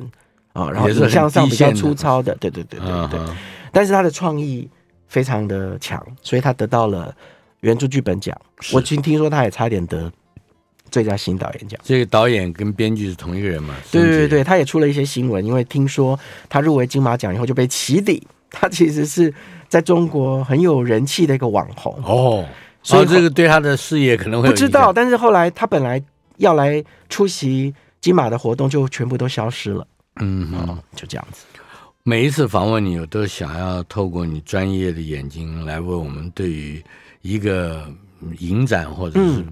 [0.52, 3.20] 啊，然后影像上比较粗糙的，对对对对对。
[3.20, 3.30] Uh.
[3.72, 4.68] 但是他的创意
[5.08, 7.14] 非常的强，所以他得到了
[7.60, 8.36] 原著剧本奖。
[8.72, 10.12] 我听听说他也差点得
[10.90, 11.80] 最佳新导演奖。
[11.82, 13.74] 这个导演跟编剧是同一个人嘛？
[13.90, 16.18] 对对对，他也出了一些新闻，因为听说
[16.50, 19.32] 他入围金马奖以后就被起底，他其实是
[19.68, 22.46] 在中国很有人气的一个网红哦，
[22.82, 24.92] 所以这个对他的事业可能会不知道。
[24.92, 26.02] 但是后来他本来
[26.36, 29.86] 要来出席金马的活动，就全部都消失了。
[30.16, 31.44] 嗯哼，嗯，就这样子。
[32.02, 36.82] 每一次访问你，我都想要透过你专业的眼睛来为我们对于
[37.22, 37.86] 一个
[38.38, 39.44] 影展或者是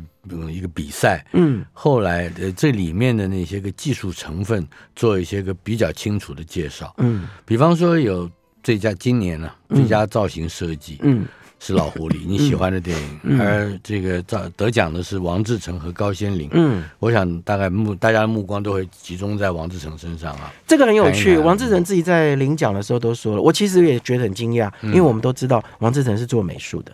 [0.51, 8.31] 一个比赛，嗯，后来的这里面的那些个技术成分做一些个比较清楚的介绍，嗯，比方说有
[8.63, 11.23] 最佳今年呢、啊、最佳造型设计，嗯。
[11.23, 11.29] 嗯
[11.63, 16.49] 是老狐狸，你喜欢的电影，嗯、而这个得得奖的是王志成和高仙玲。
[16.53, 20.51] 嗯，我想大概目大家的目光都会集中在王志成身上啊。
[20.67, 26.93] 这个很有趣，王志成自己在领奖的时候都说了，我其实也觉得很惊讶，因为我们都知道王志成是做美术的。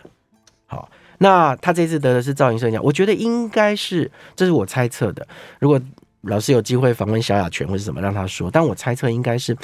[0.65, 5.25] 好，那他这次得的是造型设计奖，我觉得应该是，这是我猜测的。
[5.59, 5.81] 如果
[6.27, 8.49] 老师有机会访问萧亚全或是什么，让他说。
[8.51, 9.55] 但我猜测应该是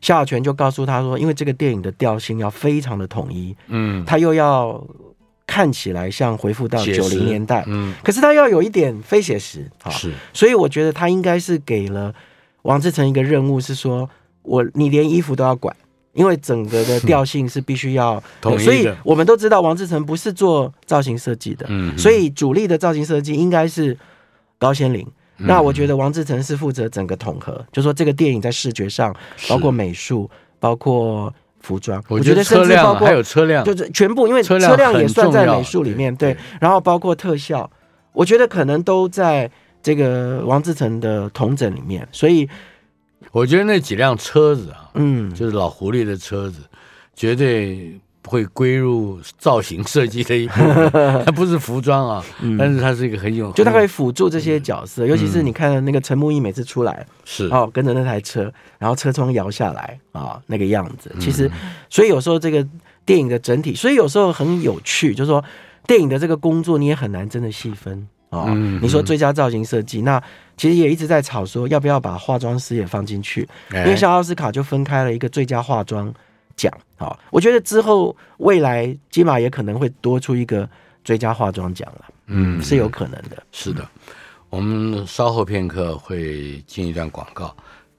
[0.00, 4.82] 萧亚全就告诉他说，因为这个电影的调性要非常的统一，嗯，他又要
[5.46, 12.14] 看起来像回复到九零年代，嗯，可是他要有一点非写实，是，所以我觉得他应该是给了
[12.62, 14.08] 王志成一个任务，是说
[14.42, 15.74] 我你连衣服都要管，
[16.14, 18.58] 因为整个的调性是必须要 统一。
[18.58, 23.96] 所以我们都知道王志成不是做造型设计的，嗯，所以主力的造型设计应该是
[24.58, 24.92] 高仙
[25.42, 25.48] 玲。
[25.48, 29.14] 那我觉得王志成是负责整个统合，就说这个电影在视觉上，
[29.48, 36.36] 包括美术，包括服装，我觉得甚至包括还有车辆，就是全部，因为车辆也算在美术里面，对。
[36.60, 37.70] 然后包括特效，
[38.12, 39.50] 我觉得可能都在
[39.82, 42.06] 这个王志成的统整里面。
[42.12, 42.48] 所以
[43.30, 46.60] 我觉得那几辆车子啊，嗯，就是老狐狸的车子，
[47.14, 48.00] 绝对。
[48.28, 50.54] 会归入造型设计的一部
[50.90, 57.46] 分， 它不是服装啊，嗯、但是它是一个很有，就它可以辅助这些角色，嗯、尤其是你看那个陈木易每次出来是。
[57.46, 61.50] 哦，跟着那台车，然后车窗摇下来啊、哦，那个样子，其实，
[61.90, 62.64] 所以有时候这个
[63.04, 65.44] 电影的整体，所以有时候很有趣，就是说
[65.86, 68.54] 电影的这个工作你也很难真的细分啊。
[68.80, 70.22] 你说最佳造型设计，那
[70.56, 76.14] 其实也一直在吵说要不要把化妆师也放进去，欸、因为像奥斯卡就分开了一个最佳化妆。
[76.56, 80.68] 奖好，我觉得之后未来金马也可能会多出一个
[81.04, 83.42] 最佳化妆奖了，嗯，是有可能的。
[83.50, 83.86] 是的，
[84.50, 87.56] 我们稍后片刻会进一段广告，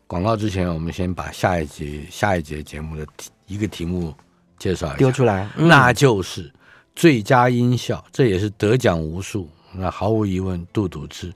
[0.08, 3.06] 广告之前我们先把下一集下一节节目的
[3.48, 4.14] 一个题目
[4.58, 6.52] 介绍一下，丢出来，嗯、那就是
[6.96, 11.34] 最佳音效，这也是得奖无数，那毫无疑问，杜笃之，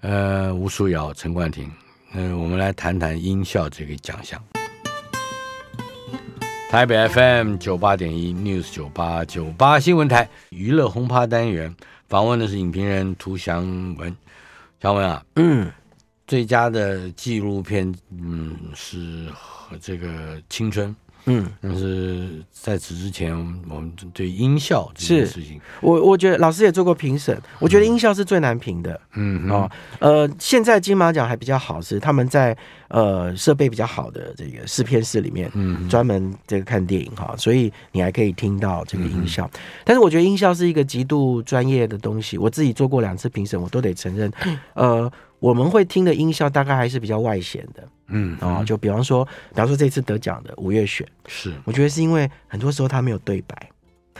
[0.00, 1.70] 呃，吴书瑶、陈冠廷，
[2.12, 4.38] 嗯、呃，我们来谈谈音效这个奖项。
[6.72, 11.76] 台北 FM 九八点一 News 九八九八新闻台娱乐轰趴单元
[12.08, 13.62] 访问的是影评人涂祥
[13.98, 14.16] 文，
[14.80, 15.70] 祥文啊，嗯，
[16.26, 20.96] 最佳的纪录片，嗯，是和这个青春。
[21.26, 23.32] 嗯，但是在此之前，
[23.68, 29.00] 我们对音效这件事情，我我觉得老师也做过评审，我觉得音效是最难评的。
[29.14, 32.56] 嗯哦，呃，现在金马奖还比较好，是他们在
[32.88, 39.48] 呃设备比较好的这个试片室里面，嗯，专门这个看电影哈，所以你还可以听到这个音效。
[39.84, 44.32] 但是我觉得音效是一个极度专业的东西，我自己做过两次评审，我都得承认，
[44.74, 45.10] 呃。
[45.42, 53.70] 我们会听的音效大概还是比较外显的，嗯，啊，就比方说，比方说这次得奖的五月雪，是，我觉得是因为很多时候他没有对白，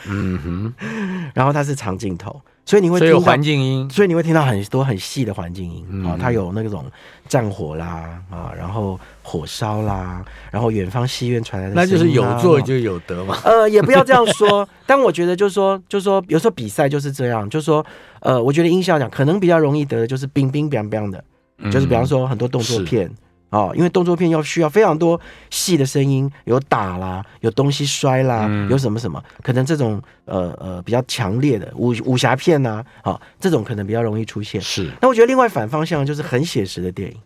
[0.09, 0.75] 嗯哼，
[1.33, 2.41] 然后他是长镜头。
[2.65, 6.85] 所以你会听到环境音，所以你会听到很多很细的环境音啊，它有那种
[7.29, 13.37] 战火啦啊，然后火烧啦，然后远方戏院传来的，那就是有做就有得嘛。
[13.45, 17.85] 呃，也不要这样说，但我觉得就是说， 就是说，有时候比赛就是这样，就是说，
[18.21, 21.23] 呃，我觉得音效奖可能比较容易得的就是冰冰冰冰的，
[21.71, 23.11] 就是比方说很多动作片。
[23.53, 34.59] 哦，因为动作片要需要非常多细的声音，有打啦，有东西摔啦，嗯、有什么什么，可能这种呃呃比较强烈的武武侠片呐、啊，好、哦，这种可能比较容易出现。
[34.63, 37.17] 是，那我觉得另外反方向就是很写实的电影，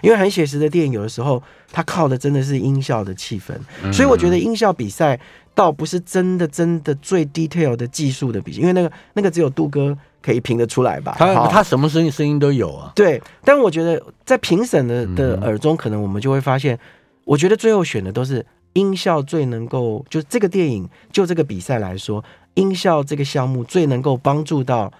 [0.00, 3.52] 因为很写实的电影有的时候它靠的真的是音效的气氛，
[3.84, 5.20] 嗯、所以我觉得音效比赛
[5.54, 9.96] 倒不是真的真的最 detail 的技术的比赛，因为那个那个只有杜哥。
[10.22, 11.16] 可以评得出来吧？
[11.18, 12.92] 他他什么声音声音都有啊。
[12.94, 16.78] 对，但我觉得在评审的的耳中，可能我们就会发现，
[17.24, 18.44] 我觉得最后选的都是
[18.74, 24.90] 音效最能够，就这个电影就这个比赛来说，音效这个项目最能够帮助到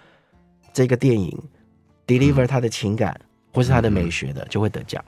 [0.72, 1.38] 这个电影
[2.06, 5.02] deliver 他的情感、嗯、或是他的美学的，就会得奖。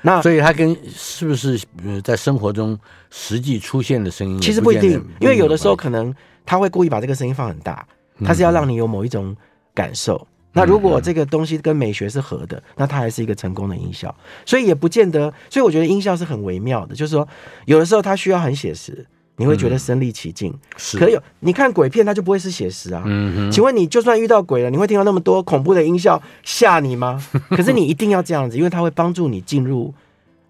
[0.00, 1.60] 那所以它跟是不是
[2.04, 2.78] 在生活中
[3.10, 6.14] 实际出现的声音，其实不一定，因为有的时候可能
[6.46, 7.84] 他会故意把这个声音放很大，
[8.24, 9.36] 他是要让你有某一种
[9.80, 10.16] 感受。
[10.16, 14.12] 嗯、那如果这个东西跟美学是合的，那它还是一个成功的音效。
[14.44, 17.26] 所以也不见得，所以我觉得音效是很微妙的，就是说
[17.66, 19.06] 有的时候它需要很写实。
[19.40, 20.98] 你会觉得身临其境，是。
[20.98, 23.04] 可有你看鬼片，它就不会是写实啊。
[23.06, 23.52] 嗯哼。
[23.52, 27.22] 请问你就算遇到鬼了，你会听到那么多恐怖的音效吓你吗？
[27.54, 29.94] 可是你一定要这样子，因为它会帮助你进入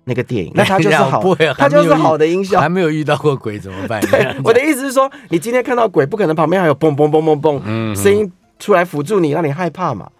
[0.04, 0.50] 那个电影。
[0.54, 1.22] 那它就是好，
[1.58, 2.58] 它就是好的音效。
[2.58, 4.00] 还没有遇到过鬼怎么办？
[4.08, 10.10] 对，我的意思是说，你今天看到鬼，不可能旁边还有嘣嘣嘣嘣嘣声音出来辅助你，让你害怕嘛。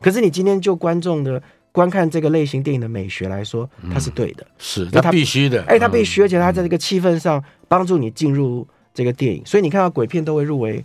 [0.00, 1.42] 可是你今天就观众的。
[1.72, 5.62] 观看这个类型电影的美学来说，它是对的，嗯、是它必须的。
[5.64, 9.42] 哎，它必须，而且它在这个气氛上帮助你进入这个电影。
[9.44, 10.82] 所以你看到鬼片都会入围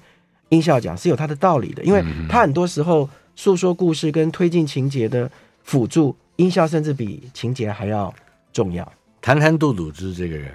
[0.49, 5.31] 音效奖，是有它的道理的，因为它很多时候诉说故事跟推进情节的
[5.63, 8.13] 辅助音效，甚至比情节还要
[8.51, 8.85] 重要。
[9.21, 10.51] 谈谈杜鲁之这个人，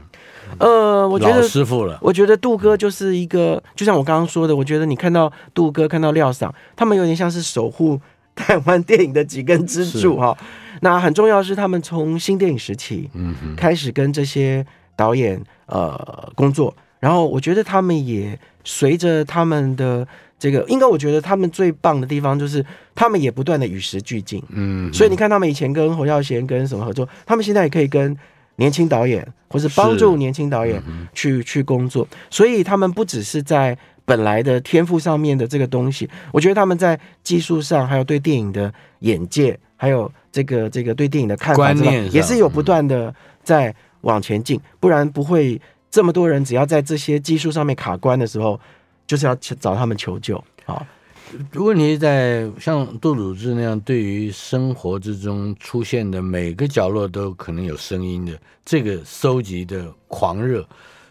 [0.59, 1.99] 呃，我觉得老师傅了。
[2.01, 8.01] 我觉得杜哥就是一个，就像我刚刚说的，我觉得你看到杜哥，看到廖桑，他们有点像是守护。
[8.39, 10.37] 台湾电影的几根支柱哈，
[10.83, 13.09] 那很重要是他们从新电影时期
[13.57, 14.63] 开始跟这些
[14.95, 20.07] 导演呃工作，然后我觉得他们也随着他们的
[20.39, 22.63] 这个，应该我觉得他们最棒的地方就是
[22.95, 28.15] 他们也不断的与时俱进，嗯，所以你看他们以前跟侯孝贤跟什么合作，他们现在也可以跟
[28.57, 30.83] 年轻导演或是帮助年轻导演
[31.15, 33.77] 去去工作，所以他们不只是在。
[34.09, 48.61] 本来的天赋上面的这个东西，我觉得他们在技术上，还有对电影的眼界，还有这个这个对电影的看法，观念也是有不断的在往前进，不然不会这么多人只要在这些技术上面卡关的时候，
[49.09, 50.37] 就是要找他们求救。
[50.67, 50.87] 啊。
[51.55, 58.33] 问题在像杜笃之那样，对于生活之中出现的每个角落都可能有声音的
[58.65, 60.67] 这个收集的狂热。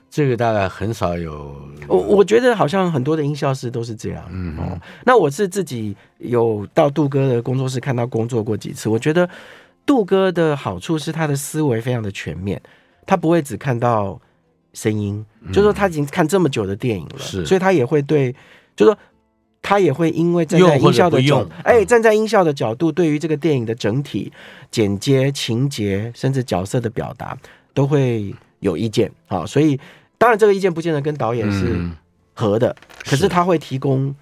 [0.08, 4.24] 这个大概很少有，我我觉得好像很多的音效师都是这样。
[4.32, 9.30] 嗯，哦，那我是自己有到杜哥的工作室看到工作过几次，我觉得
[9.86, 12.62] 杜哥的好处是他的思维非常的全面，
[13.06, 14.18] 他不会只看到
[14.72, 18.34] 声音，嗯、就是说他已经看这么久的电影了，是，所以他也会对，
[18.74, 18.98] 就是说
[19.66, 24.32] 他也会因为站在音效的角度，哎，站在音效的角度，对于这个电影的整体
[24.70, 27.36] 剪接、情节，甚至角色的表达，
[27.74, 29.80] 都会有意见啊、哦，所以。
[30.18, 31.78] 当然，这个意见不见得跟导演是
[32.34, 34.16] 合的，嗯、可是他会提供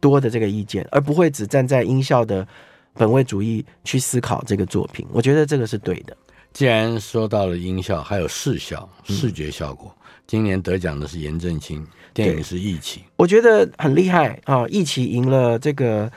[0.00, 2.46] 多的这个意见，而不会只站在音效的
[2.94, 5.06] 本位主义去思考这个作品。
[5.12, 6.16] 我觉得这个是对的。
[6.52, 11.86] 既然说到了音效，还有视效、视觉效果，嗯、今年得奖的是颜真卿，
[12.24, 14.56] 电影是《疫起》，我觉得很厉害啊！
[14.68, 16.10] 《一起》赢了这个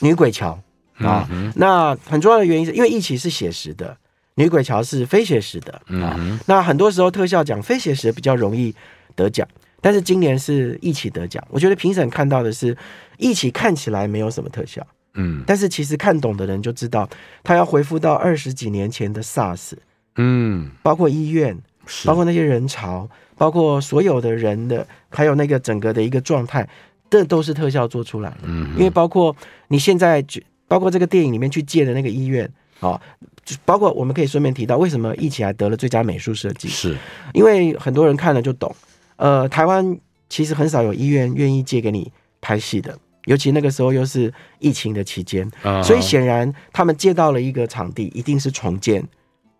[0.00, 0.58] 女鬼桥
[0.98, 3.96] 啊，嗯、那很重要的原因是因为《一起》是写实的。
[4.36, 8.74] 女鬼桥是非写实的啊，嗯、那很多时候特效奖非写实比较容易
[9.14, 9.46] 得奖，
[9.80, 11.40] 但是今年是一起得奖。
[11.50, 12.76] 我觉得评审看到的是
[13.16, 14.84] 一起看起来没有什么特效，
[15.14, 17.08] 嗯，但是其实看懂的人就知道，
[17.44, 19.74] 他要回复到二十几年前的 SARS，
[20.16, 21.62] 嗯，包括医院，是
[22.04, 26.68] 包括那些人潮，包括所有的人的，还有那个整个的一个状态，
[27.08, 29.34] 这都是特效做出来的，嗯，因为包括
[29.68, 30.24] 你现在，
[30.66, 33.00] 包括这个电影里面去借的那个医院，啊。
[33.44, 36.66] 就包括我们可以顺便提到，为什么一起来得了最佳美术设计？
[36.66, 36.96] 是
[37.34, 38.74] 因为很多人看了就懂。
[39.16, 39.98] 呃，台湾
[40.30, 42.10] 其实很少有医院愿意借给你
[42.40, 45.46] 拍戏的，尤其那个时候又是疫情的期间，
[45.82, 49.06] 所以显然他们借到了一个场地，一定是重建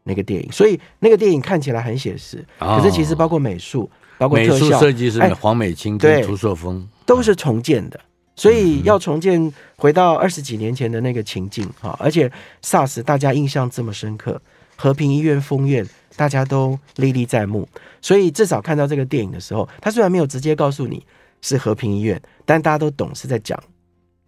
[0.05, 0.53] 那个电影。
[0.53, 8.01] 所以那个电影看起来很写实，可是其实包括美术、包括特效设计是黄美清对涂硕峰都是重建的。
[8.37, 12.29] 所以要重建回到二十几年前的那个情境哈，而且
[12.65, 14.43] SARS 大家印象这么深刻，
[14.75, 15.87] 和平医院封院
[16.17, 17.69] 大家都历历在目，
[18.03, 21.07] 所以至少看到这个电影的时候，他虽然没有直接告诉你
[21.43, 23.57] 是和平医院，但大家都懂是在讲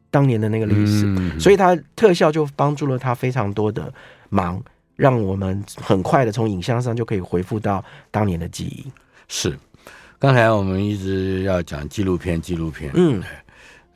[0.08, 3.92] 当年的那个历史，所以他特效就帮助了他非常多的
[4.28, 4.62] 忙，
[4.96, 8.84] 让我们很快的从影像上就可以回复到当年的记忆。
[9.28, 9.56] 是，
[10.18, 13.22] 刚才我们一直要讲纪录片，纪录片，嗯。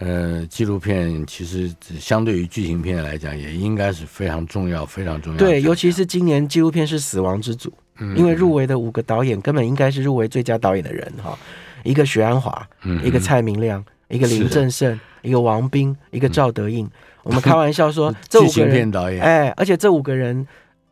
[0.03, 5.39] 呃，纪录片其实相对于剧情片来讲，也应该是非常重要、非常重要。
[5.39, 11.39] 对，尤其是今年纪录片是死亡之组，嗯、因为入围的五个导演根本应该是入围最佳导演的人哈，
[11.83, 16.87] 一个许安华，嗯、一个蔡明亮，一个林正盛，一个王斌，一个赵德胤。
[16.87, 16.91] 嗯、
[17.25, 20.47] 我们开玩笑说，这五个人，导演，哎，而且这五个人。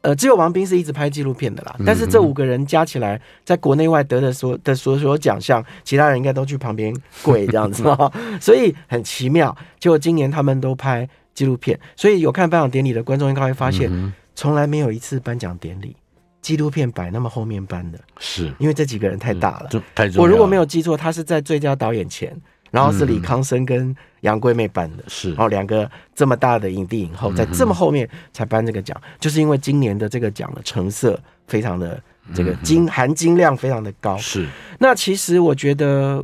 [0.09, 1.77] 呃，只有王斌是一直拍纪录片的啦。
[1.85, 8.11] 但是这五个人加起来，在国内外得的所的所有所有奖项，其他人应该都去旁边跪这样子嘛。
[8.41, 9.55] 所以很奇妙。
[9.79, 13.93] 结果今年他们都拍纪录片，所以有看颁奖典礼的观众应该会发现，
[14.35, 15.95] 从来没有一次颁奖典礼
[16.41, 19.69] 纪录片摆那么后面颁的，是因为这几个人太大了。
[20.17, 22.35] 我如果没有记错，他是在最佳导演前。
[22.71, 32.03] 然后是李康生跟杨贵妹颁的，是，然后两个这么大的影帝影后，在这么后面才颁这个奖，就是因为今年的这个奖的成色非常的
[32.35, 34.16] 这个金含金量非常的高。
[34.16, 34.47] 是，
[34.79, 36.23] 那其实我觉得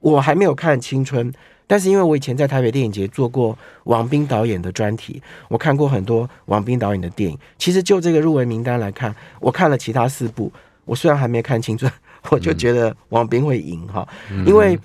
[0.00, 1.30] 我还没有看《青春》，
[1.66, 7.38] 但是因为我以前在台北电影节做过王斌导演的专题，我看过很多王斌导演的电影。
[7.58, 10.50] 其实就这个入围名单来看，我看了其他四部，
[10.86, 11.92] 我虽然还没看《青春》，
[12.32, 14.08] 我就觉得王斌会赢哈，
[14.46, 14.78] 因为。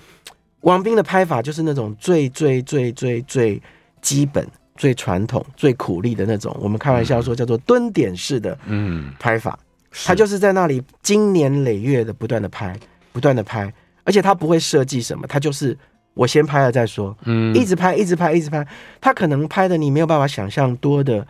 [0.62, 3.62] 王斌的拍法就是那种最最最最最
[4.02, 4.46] 基本、
[4.76, 6.56] 最传统、最苦力的那种。
[6.60, 9.58] 我们开玩笑说叫做蹲点式的嗯拍法，
[10.04, 12.78] 他就是在那里经年累月的不断的拍，
[13.12, 13.72] 不断的拍，
[14.04, 15.76] 而且他不会设计什么，他就是
[16.14, 18.66] 我先拍了再说，嗯，一直拍，一直拍，一直拍。
[19.00, 21.26] 他可能拍的你没有办法想象多的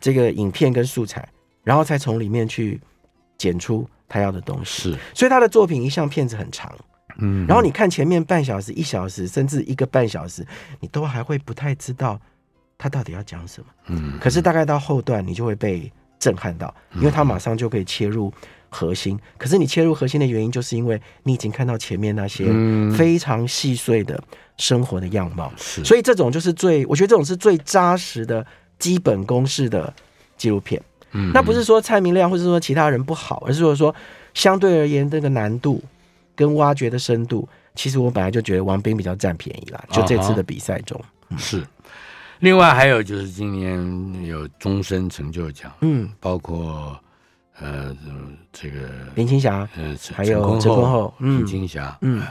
[0.00, 1.26] 这个影片跟素材，
[1.62, 2.80] 然后才从里面去
[3.38, 4.92] 剪出他要的东西。
[4.92, 6.70] 是，所以他的作品一向片子很长。
[7.18, 10.46] 嗯，然后你看前面半小时、一小时，甚至一个半小时，
[10.80, 12.20] 你都还会不太知道
[12.76, 13.66] 他到底要讲什么。
[13.86, 18.32] 嗯，可是大概到后段，你就会被震撼到，因为他马上就可以切入
[18.68, 19.18] 核心。
[19.38, 22.46] 可是你切入核心的原因，就是因为你已经看到前面那些
[22.96, 24.20] 非常细碎的
[24.56, 25.52] 生活的样貌。
[25.56, 28.44] 是，所以这种就是最，我觉得这种是最扎实的
[28.78, 29.92] 基本公式的
[30.36, 30.82] 纪录片。
[31.12, 33.94] 嗯，那不是说蔡明亮或者说其他人不好，而是说说
[34.32, 35.80] 相对而言这个难度。
[36.34, 39.84] 跟挖掘的深度，其实我本来就觉得王斌比较占便宜啦。
[39.90, 41.62] 就这次的比赛中，嗯、是。
[42.40, 46.98] 另外还有就是今年有终身成就奖，嗯，包括
[47.58, 47.96] 呃
[48.52, 48.80] 这个
[49.14, 52.22] 林青霞，呃还有陈坤厚，林青霞，嗯。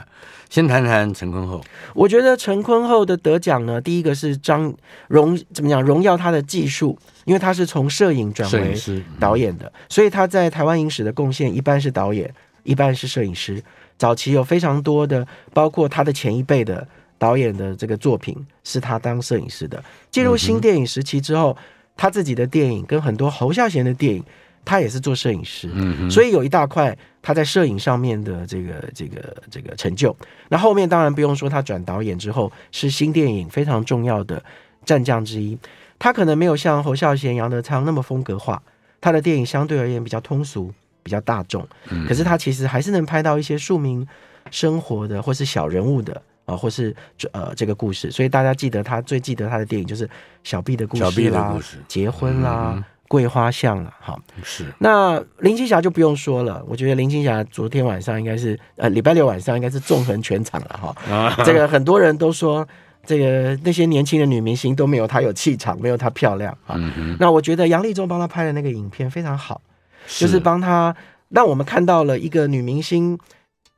[0.50, 1.60] 先谈谈陈坤厚，
[1.94, 4.72] 我觉得陈坤厚的得奖呢，第一个是张
[5.08, 8.72] 荣怎么讲荣耀他的技术，因为他是从摄影转为
[9.18, 12.32] 导演的，所以他在台湾影史的贡献一半是导演，
[12.62, 13.60] 一半是摄影师。
[13.96, 16.86] 早期有非常多的，包括他的前一辈的
[17.18, 19.82] 导演的这个作品，是他当摄影师的。
[20.10, 21.56] 进入新电影时期之后，
[21.96, 24.22] 他自己的电影跟很多侯孝贤的电影，
[24.64, 25.70] 他也是做摄影师。
[25.72, 30.14] 嗯，所以有一大块他在摄影上面的这个这个这个成就。
[30.48, 34.42] 那后面当然不用说，他转导演之后是新电影非常重要的
[34.84, 35.56] 战将之一。
[35.98, 38.60] 他可能没有像侯孝贤、杨德昌那么风格化，
[39.00, 40.72] 他的电影相对而言比较通俗。
[41.04, 41.64] 比较大众，
[42.08, 44.04] 可是他其实还是能拍到一些庶民
[44.50, 46.96] 生活的，或是小人物的啊，或是
[47.32, 48.10] 呃这个故事。
[48.10, 50.08] 所以大家记得他最记得他的电影就是
[50.42, 54.64] 小毕的故事啦，结婚啦，桂花巷啦，好是。
[54.78, 61.44] 那林青霞就不用说了，我觉得林青霞昨天晚上应该是呃礼拜六晚上应该是纵横全场了哈。
[61.44, 62.66] 这个很多人都说，
[63.04, 66.80] 这个那些年轻的女明星都没有她有气场，没有她漂亮啊。
[67.18, 69.60] 那我觉得杨丽中帮她拍的那个影片非常好。
[70.06, 70.94] 就是帮他
[71.28, 73.18] 让我们看到了一个女明星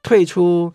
[0.03, 0.72] 退出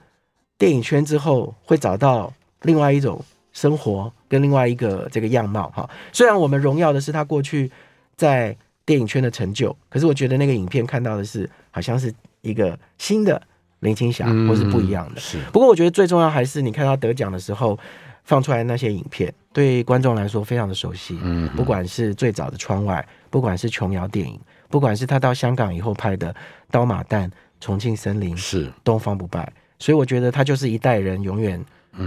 [0.57, 5.89] 电影圈之后，会找到另外一种生活跟另外一个这个样貌哈。
[6.11, 7.71] 虽然我们荣耀的是她过去
[8.15, 13.41] 在电影圈的成就，可是我觉得那个影片看到的是好像是一个新的
[13.79, 15.19] 林青霞，或是不一样的。
[15.19, 15.37] 是。
[15.51, 17.77] 不过我觉得最重要还是你看她得奖的时候
[18.23, 21.17] 放出来那些影片，对观众来说非常的熟悉。
[21.21, 21.47] 嗯。
[21.55, 24.39] 不管是最早的窗外，不管是琼瑶电影。
[24.71, 26.33] 不管是他到香港以后拍的
[26.71, 27.25] 《刀马旦》
[27.59, 29.43] 《重庆森林》是《东方不败》，
[29.77, 31.63] 所以我觉得他就是一代人永远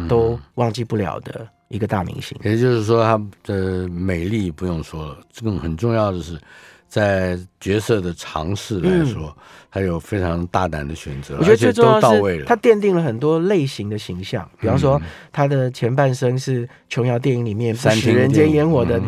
[0.08, 2.36] 都忘记不了的一个大明星。
[2.42, 6.40] 也就是说，他的美丽不用说了，这个很重要的是
[6.88, 9.36] 在角色的尝试来说，
[9.70, 11.36] 他有非常大胆的选择。
[11.38, 15.00] 我觉得最重要的是他奠定了很多类型的形象，比方说
[15.30, 19.00] 他的前半生是琼瑶电影里面不食人间烟火的，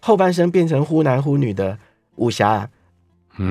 [0.00, 1.76] 后半生变成忽男忽女的
[2.16, 2.68] 武侠。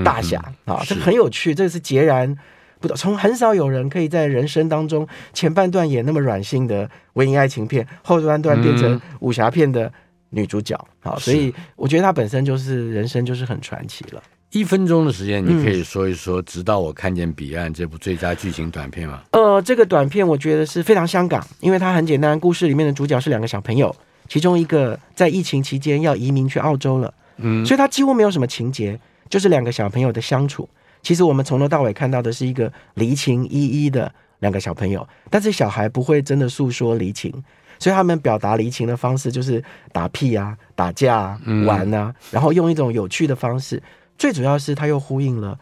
[0.03, 2.35] 大侠啊，这很有趣，这是截然
[2.79, 2.95] 不同。
[2.95, 9.91] 从很少有人可以在人生当中前半段演那么软性的文艺爱情片，后半段变成武侠片的
[10.29, 14.21] 女主角啊，所以我觉得她本身就是人生就是很传奇了。
[14.51, 19.21] 一分钟的时间，你可以说一说《直到我看见彼岸》这部最佳剧情短片吗？
[19.31, 23.95] 呃，这个短片我觉得是非常香港，因为它很简单，故事里面的主角是两个小朋友，
[24.27, 28.99] 其中一个在疫情期间要移民去澳洲了，嗯，所以它几乎没有什么情节。
[29.29, 30.67] 就是两个小朋友的相处，
[31.01, 37.31] 其实我们从头到尾看到的是一个离情依依的两个小朋友，但是小孩不会真的诉说离情，
[37.77, 43.81] 所以他们表达离情的方式就是打屁啊、打架啊、玩啊，然后用一种有趣的方式
[44.17, 45.57] 最主要是他又呼应了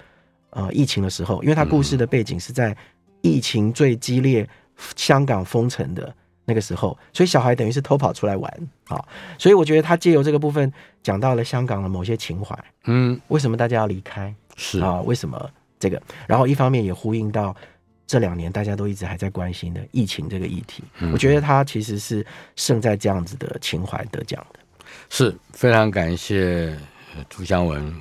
[0.51, 2.75] 呃疫情的时候，因为他故事的背景是在
[3.21, 4.47] 疫情最激烈、
[4.95, 6.15] 香港封城的
[6.45, 9.03] 那个时候，所以小孩等于是偷跑出来玩啊。
[9.37, 10.71] 所以我觉得他借由这个部分
[11.01, 14.33] 讲到了香港的某些情怀，嗯，为什么大家要离开？
[14.55, 16.01] 是啊，为什么这个？
[16.27, 17.55] 然后一方面也呼应到
[18.07, 20.83] 这两年大家都一直还在关心的疫情这个议题。
[20.99, 22.25] 嗯、我觉得他其实是
[22.55, 24.59] 胜在这样子的情怀得奖的。
[25.09, 26.75] 是非常感谢
[27.29, 27.95] 朱湘文